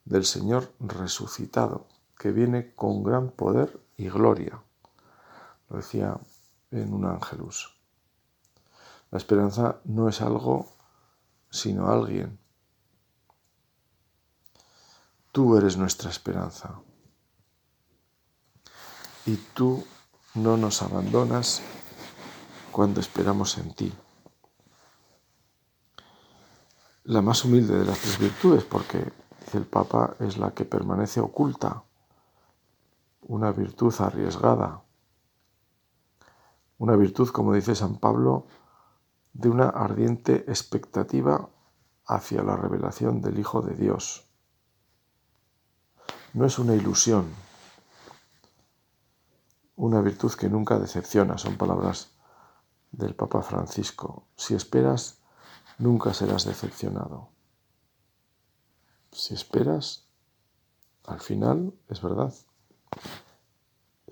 del 0.05 0.25
Señor 0.25 0.73
resucitado, 0.79 1.88
que 2.17 2.31
viene 2.31 2.73
con 2.75 3.03
gran 3.03 3.31
poder 3.31 3.83
y 3.97 4.10
gloria. 4.10 4.62
Lo 5.69 5.77
decía 5.77 6.17
en 6.71 6.93
un 6.93 7.06
ángelus. 7.06 7.75
La 9.12 9.17
esperanza 9.17 9.79
no 9.86 10.10
es 10.10 10.21
algo, 10.21 10.73
sino 11.49 11.89
alguien. 11.89 12.39
Tú 15.32 15.58
eres 15.58 15.77
nuestra 15.77 16.10
esperanza. 16.10 16.79
Y 19.25 19.36
tú 19.36 19.86
no 20.36 20.58
nos 20.58 20.82
abandonas 20.82 21.62
cuando 22.71 22.99
esperamos 22.99 23.58
en 23.58 23.73
ti. 23.73 23.93
La 27.06 27.21
más 27.21 27.45
humilde 27.45 27.77
de 27.77 27.86
las 27.86 27.99
tres 27.99 28.17
virtudes, 28.17 28.63
porque 28.63 29.12
dice 29.41 29.58
el 29.58 29.65
Papa, 29.65 30.15
es 30.19 30.38
la 30.38 30.51
que 30.51 30.65
permanece 30.65 31.19
oculta, 31.19 31.84
una 33.34 33.52
virtud 33.52 33.91
arriesgada, 33.98 34.84
una 36.78 36.96
virtud, 36.96 37.30
como 37.30 37.54
dice 37.54 37.74
San 37.74 37.98
Pablo, 37.98 38.46
de 39.34 39.50
una 39.50 39.69
ardiente 39.69 40.46
expectativa 40.48 41.50
hacia 42.06 42.43
la 42.43 42.56
revelación 42.56 43.22
del 43.22 43.39
Hijo 43.39 43.63
de 43.63 43.74
Dios. 43.74 44.30
No 46.34 46.46
es 46.46 46.60
una 46.60 46.76
ilusión, 46.76 47.26
una 49.78 50.00
virtud 50.02 50.34
que 50.34 50.48
nunca 50.48 50.78
decepciona, 50.78 51.39
son 51.39 51.58
palabras 51.58 52.12
del 52.91 53.15
Papa 53.15 53.41
Francisco. 53.41 54.28
Si 54.36 54.54
esperas, 54.54 55.24
nunca 55.80 56.13
serás 56.13 56.46
decepcionado. 56.46 57.30
Si 59.12 59.34
esperas, 59.34 60.08
al 61.08 61.19
final 61.19 61.74
es 61.89 62.00
verdad. 62.00 62.32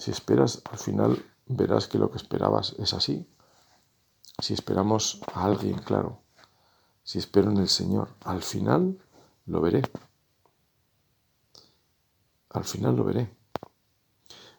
Si 0.01 0.09
esperas, 0.09 0.63
al 0.71 0.79
final 0.79 1.23
verás 1.45 1.87
que 1.87 1.99
lo 1.99 2.09
que 2.09 2.17
esperabas 2.17 2.73
es 2.79 2.95
así. 2.95 3.29
Si 4.39 4.55
esperamos 4.55 5.21
a 5.31 5.45
alguien, 5.45 5.77
claro. 5.77 6.23
Si 7.03 7.19
espero 7.19 7.51
en 7.51 7.57
el 7.57 7.69
Señor, 7.69 8.09
al 8.21 8.41
final 8.41 8.97
lo 9.45 9.61
veré. 9.61 9.83
Al 12.49 12.63
final 12.63 12.95
lo 12.95 13.03
veré. 13.03 13.29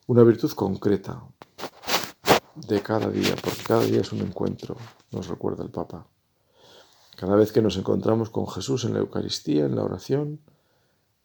Una 0.07 0.23
virtud 0.23 0.53
concreta 0.53 1.21
de 2.55 2.81
cada 2.81 3.11
día, 3.11 3.35
porque 3.35 3.65
cada 3.67 3.83
día 3.83 4.03
es 4.03 4.13
un 4.13 4.21
encuentro, 4.21 4.77
nos 5.11 5.27
recuerda 5.27 5.65
el 5.65 5.71
Papa. 5.71 6.07
Cada 7.17 7.35
vez 7.35 7.51
que 7.51 7.63
nos 7.63 7.77
encontramos 7.77 8.31
con 8.31 8.47
Jesús 8.47 8.85
en 8.85 8.93
la 8.93 9.01
Eucaristía, 9.01 9.65
en 9.65 9.75
la 9.75 9.83
oración, 9.83 10.41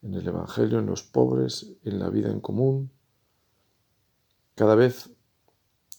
en 0.01 0.15
el 0.15 0.27
Evangelio, 0.27 0.79
en 0.79 0.87
los 0.87 1.03
pobres, 1.03 1.73
en 1.83 1.99
la 1.99 2.09
vida 2.09 2.31
en 2.31 2.41
común, 2.41 2.96
cada 4.57 4.73
vez 4.73 5.11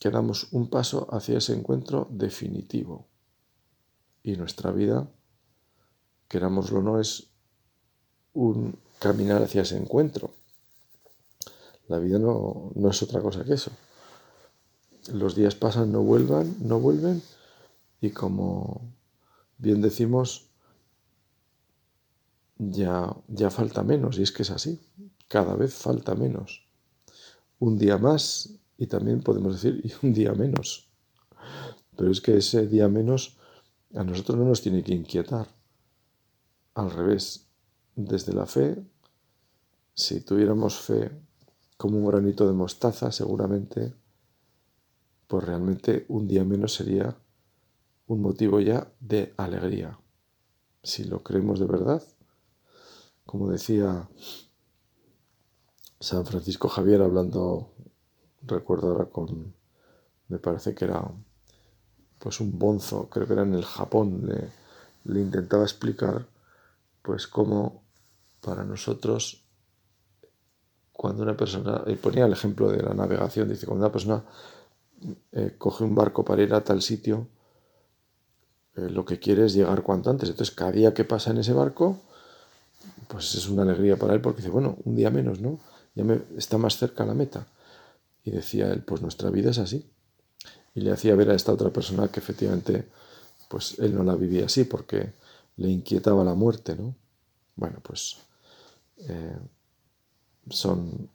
que 0.00 0.10
damos 0.10 0.48
un 0.50 0.68
paso 0.68 1.06
hacia 1.12 1.38
ese 1.38 1.54
encuentro 1.54 2.08
definitivo. 2.10 3.06
Y 4.24 4.36
nuestra 4.36 4.72
vida, 4.72 5.08
querámoslo 6.26 6.80
o 6.80 6.82
no, 6.82 7.00
es 7.00 7.28
un 8.34 8.76
caminar 8.98 9.44
hacia 9.44 9.62
ese 9.62 9.76
encuentro. 9.76 10.34
La 11.86 12.00
vida 12.00 12.18
no, 12.18 12.72
no 12.74 12.90
es 12.90 13.00
otra 13.00 13.22
cosa 13.22 13.44
que 13.44 13.54
eso. 13.54 13.70
Los 15.12 15.36
días 15.36 15.54
pasan, 15.54 15.92
no 15.92 16.02
vuelvan, 16.02 16.56
no 16.58 16.80
vuelven, 16.80 17.22
y 18.00 18.10
como 18.10 18.80
bien 19.56 19.80
decimos, 19.80 20.48
ya, 22.58 23.16
ya 23.28 23.50
falta 23.50 23.84
menos, 23.84 24.18
y 24.18 24.22
es 24.22 24.32
que 24.32 24.42
es 24.42 24.50
así, 24.50 24.80
cada 25.28 25.54
vez 25.54 25.74
falta 25.74 26.16
menos. 26.16 26.67
Un 27.58 27.76
día 27.78 27.98
más 27.98 28.50
y 28.76 28.86
también 28.86 29.20
podemos 29.20 29.60
decir 29.60 29.80
y 29.84 30.06
un 30.06 30.12
día 30.12 30.32
menos. 30.32 30.88
Pero 31.96 32.10
es 32.10 32.20
que 32.20 32.36
ese 32.36 32.66
día 32.66 32.88
menos 32.88 33.36
a 33.94 34.04
nosotros 34.04 34.38
no 34.38 34.44
nos 34.44 34.62
tiene 34.62 34.82
que 34.82 34.94
inquietar. 34.94 35.48
Al 36.74 36.90
revés, 36.90 37.48
desde 37.96 38.32
la 38.32 38.46
fe, 38.46 38.80
si 39.94 40.20
tuviéramos 40.20 40.76
fe 40.78 41.10
como 41.76 41.98
un 41.98 42.06
granito 42.06 42.46
de 42.46 42.52
mostaza, 42.52 43.10
seguramente, 43.10 43.94
pues 45.26 45.44
realmente 45.44 46.06
un 46.08 46.28
día 46.28 46.44
menos 46.44 46.74
sería 46.74 47.16
un 48.06 48.22
motivo 48.22 48.60
ya 48.60 48.92
de 49.00 49.34
alegría. 49.36 49.98
Si 50.82 51.04
lo 51.04 51.22
creemos 51.22 51.58
de 51.58 51.66
verdad, 51.66 52.02
como 53.26 53.50
decía 53.50 54.08
San 56.00 56.24
Francisco 56.24 56.68
Javier 56.68 57.02
hablando 57.02 57.72
recuerdo 58.42 58.90
ahora 58.92 59.06
con, 59.06 59.52
me 60.28 60.38
parece 60.38 60.74
que 60.74 60.84
era 60.84 61.02
pues 62.18 62.40
un 62.40 62.58
bonzo, 62.58 63.08
creo 63.08 63.26
que 63.26 63.32
era 63.32 63.42
en 63.42 63.54
el 63.54 63.64
Japón, 63.64 64.28
le, 65.04 65.20
intentaba 65.20 65.62
explicar 65.62 66.26
pues 67.02 67.26
cómo 67.26 67.82
para 68.40 68.64
nosotros 68.64 69.44
cuando 70.92 71.22
una 71.22 71.36
persona, 71.36 71.82
y 71.86 71.94
ponía 71.94 72.26
el 72.26 72.32
ejemplo 72.32 72.70
de 72.70 72.82
la 72.82 72.92
navegación, 72.92 73.48
dice, 73.48 73.66
cuando 73.66 73.84
una 73.84 73.92
persona 73.92 74.24
eh, 75.32 75.54
coge 75.56 75.84
un 75.84 75.94
barco 75.94 76.24
para 76.24 76.42
ir 76.42 76.52
a 76.52 76.64
tal 76.64 76.82
sitio, 76.82 77.28
eh, 78.74 78.90
lo 78.90 79.04
que 79.04 79.20
quiere 79.20 79.46
es 79.46 79.54
llegar 79.54 79.82
cuanto 79.82 80.10
antes. 80.10 80.28
Entonces, 80.28 80.52
cada 80.54 80.72
día 80.72 80.92
que 80.92 81.04
pasa 81.04 81.30
en 81.30 81.38
ese 81.38 81.52
barco, 81.52 81.98
pues 83.06 83.32
es 83.36 83.48
una 83.48 83.62
alegría 83.62 83.96
para 83.96 84.14
él 84.14 84.20
porque 84.20 84.38
dice, 84.38 84.50
bueno, 84.50 84.76
un 84.84 84.96
día 84.96 85.10
menos, 85.10 85.40
¿no? 85.40 85.60
Ya 85.98 86.04
me, 86.04 86.20
está 86.36 86.58
más 86.58 86.76
cerca 86.76 87.04
la 87.04 87.12
meta. 87.12 87.44
Y 88.22 88.30
decía 88.30 88.70
él, 88.72 88.84
pues 88.84 89.02
nuestra 89.02 89.30
vida 89.30 89.50
es 89.50 89.58
así. 89.58 89.84
Y 90.72 90.80
le 90.80 90.92
hacía 90.92 91.16
ver 91.16 91.28
a 91.30 91.34
esta 91.34 91.52
otra 91.52 91.70
persona 91.70 92.06
que 92.06 92.20
efectivamente, 92.20 92.86
pues 93.48 93.80
él 93.80 93.96
no 93.96 94.04
la 94.04 94.14
vivía 94.14 94.46
así 94.46 94.62
porque 94.62 95.12
le 95.56 95.68
inquietaba 95.68 96.22
la 96.22 96.34
muerte, 96.34 96.76
¿no? 96.76 96.94
Bueno, 97.56 97.80
pues 97.82 98.18
eh, 98.98 99.38
son 100.48 101.10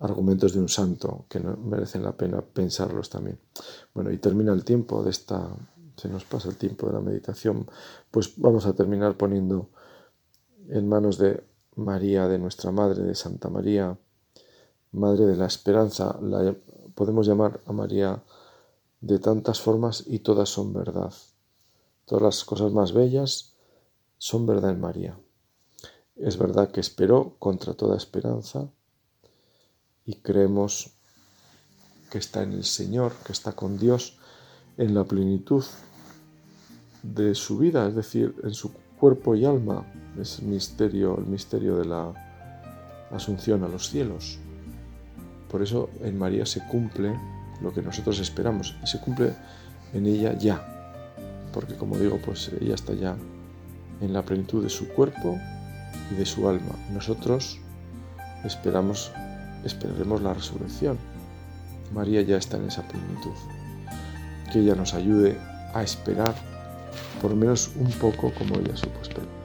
argumentos 0.00 0.54
de 0.54 0.58
un 0.58 0.68
santo 0.68 1.26
que 1.28 1.38
no 1.38 1.56
merecen 1.56 2.02
la 2.02 2.16
pena 2.16 2.40
pensarlos 2.40 3.10
también. 3.10 3.38
Bueno, 3.94 4.10
y 4.10 4.18
termina 4.18 4.52
el 4.52 4.64
tiempo 4.64 5.04
de 5.04 5.10
esta, 5.10 5.54
se 5.94 6.08
nos 6.08 6.24
pasa 6.24 6.48
el 6.48 6.56
tiempo 6.56 6.88
de 6.88 6.94
la 6.94 7.00
meditación, 7.00 7.70
pues 8.10 8.32
vamos 8.38 8.66
a 8.66 8.72
terminar 8.72 9.16
poniendo 9.16 9.68
en 10.68 10.88
manos 10.88 11.16
de 11.16 11.44
María, 11.76 12.28
de 12.28 12.38
nuestra 12.38 12.70
Madre, 12.70 13.02
de 13.02 13.14
Santa 13.14 13.48
María, 13.48 13.96
Madre 14.92 15.26
de 15.26 15.36
la 15.36 15.46
Esperanza, 15.46 16.18
la 16.20 16.54
podemos 16.94 17.26
llamar 17.26 17.60
a 17.66 17.72
María 17.72 18.22
de 19.00 19.18
tantas 19.18 19.60
formas 19.60 20.04
y 20.06 20.18
todas 20.18 20.48
son 20.48 20.72
verdad. 20.72 21.12
Todas 22.04 22.22
las 22.22 22.44
cosas 22.44 22.72
más 22.72 22.92
bellas 22.92 23.54
son 24.18 24.46
verdad 24.46 24.70
en 24.70 24.80
María. 24.80 25.18
Es 26.16 26.36
verdad 26.36 26.70
que 26.70 26.80
esperó 26.80 27.36
contra 27.38 27.74
toda 27.74 27.96
esperanza 27.96 28.68
y 30.04 30.16
creemos 30.16 30.90
que 32.10 32.18
está 32.18 32.42
en 32.42 32.52
el 32.52 32.64
Señor, 32.64 33.12
que 33.24 33.32
está 33.32 33.52
con 33.52 33.78
Dios 33.78 34.18
en 34.76 34.94
la 34.94 35.04
plenitud 35.04 35.64
de 37.02 37.34
su 37.34 37.58
vida, 37.58 37.86
es 37.88 37.94
decir, 37.94 38.34
en 38.42 38.52
su 38.52 38.72
cuerpo 39.00 39.34
y 39.34 39.44
alma. 39.44 39.84
Es 40.20 40.40
el 40.40 40.46
misterio, 40.46 41.18
el 41.18 41.24
misterio 41.24 41.76
de 41.76 41.86
la 41.86 42.12
asunción 43.10 43.64
a 43.64 43.68
los 43.68 43.88
cielos. 43.88 44.38
Por 45.50 45.62
eso 45.62 45.88
en 46.02 46.18
María 46.18 46.46
se 46.46 46.64
cumple 46.66 47.18
lo 47.62 47.72
que 47.72 47.82
nosotros 47.82 48.20
esperamos 48.20 48.76
y 48.82 48.86
se 48.86 49.00
cumple 49.00 49.32
en 49.94 50.06
ella 50.06 50.36
ya. 50.38 50.64
Porque 51.52 51.74
como 51.74 51.96
digo, 51.96 52.20
pues 52.24 52.50
ella 52.60 52.74
está 52.74 52.92
ya 52.92 53.16
en 54.00 54.12
la 54.12 54.22
plenitud 54.22 54.62
de 54.62 54.70
su 54.70 54.88
cuerpo 54.88 55.38
y 56.12 56.14
de 56.14 56.26
su 56.26 56.48
alma. 56.48 56.74
Nosotros 56.92 57.58
esperamos, 58.44 59.10
esperaremos 59.64 60.22
la 60.22 60.34
resurrección. 60.34 60.98
María 61.92 62.22
ya 62.22 62.36
está 62.36 62.56
en 62.58 62.68
esa 62.68 62.86
plenitud. 62.86 63.34
Que 64.52 64.60
ella 64.60 64.74
nos 64.74 64.94
ayude 64.94 65.36
a 65.74 65.82
esperar 65.82 66.49
por 67.20 67.30
lo 67.30 67.36
menos 67.36 67.70
un 67.76 67.90
poco 67.92 68.32
como 68.34 68.56
ella 68.56 68.76
supo 68.76 69.00
esperar. 69.02 69.39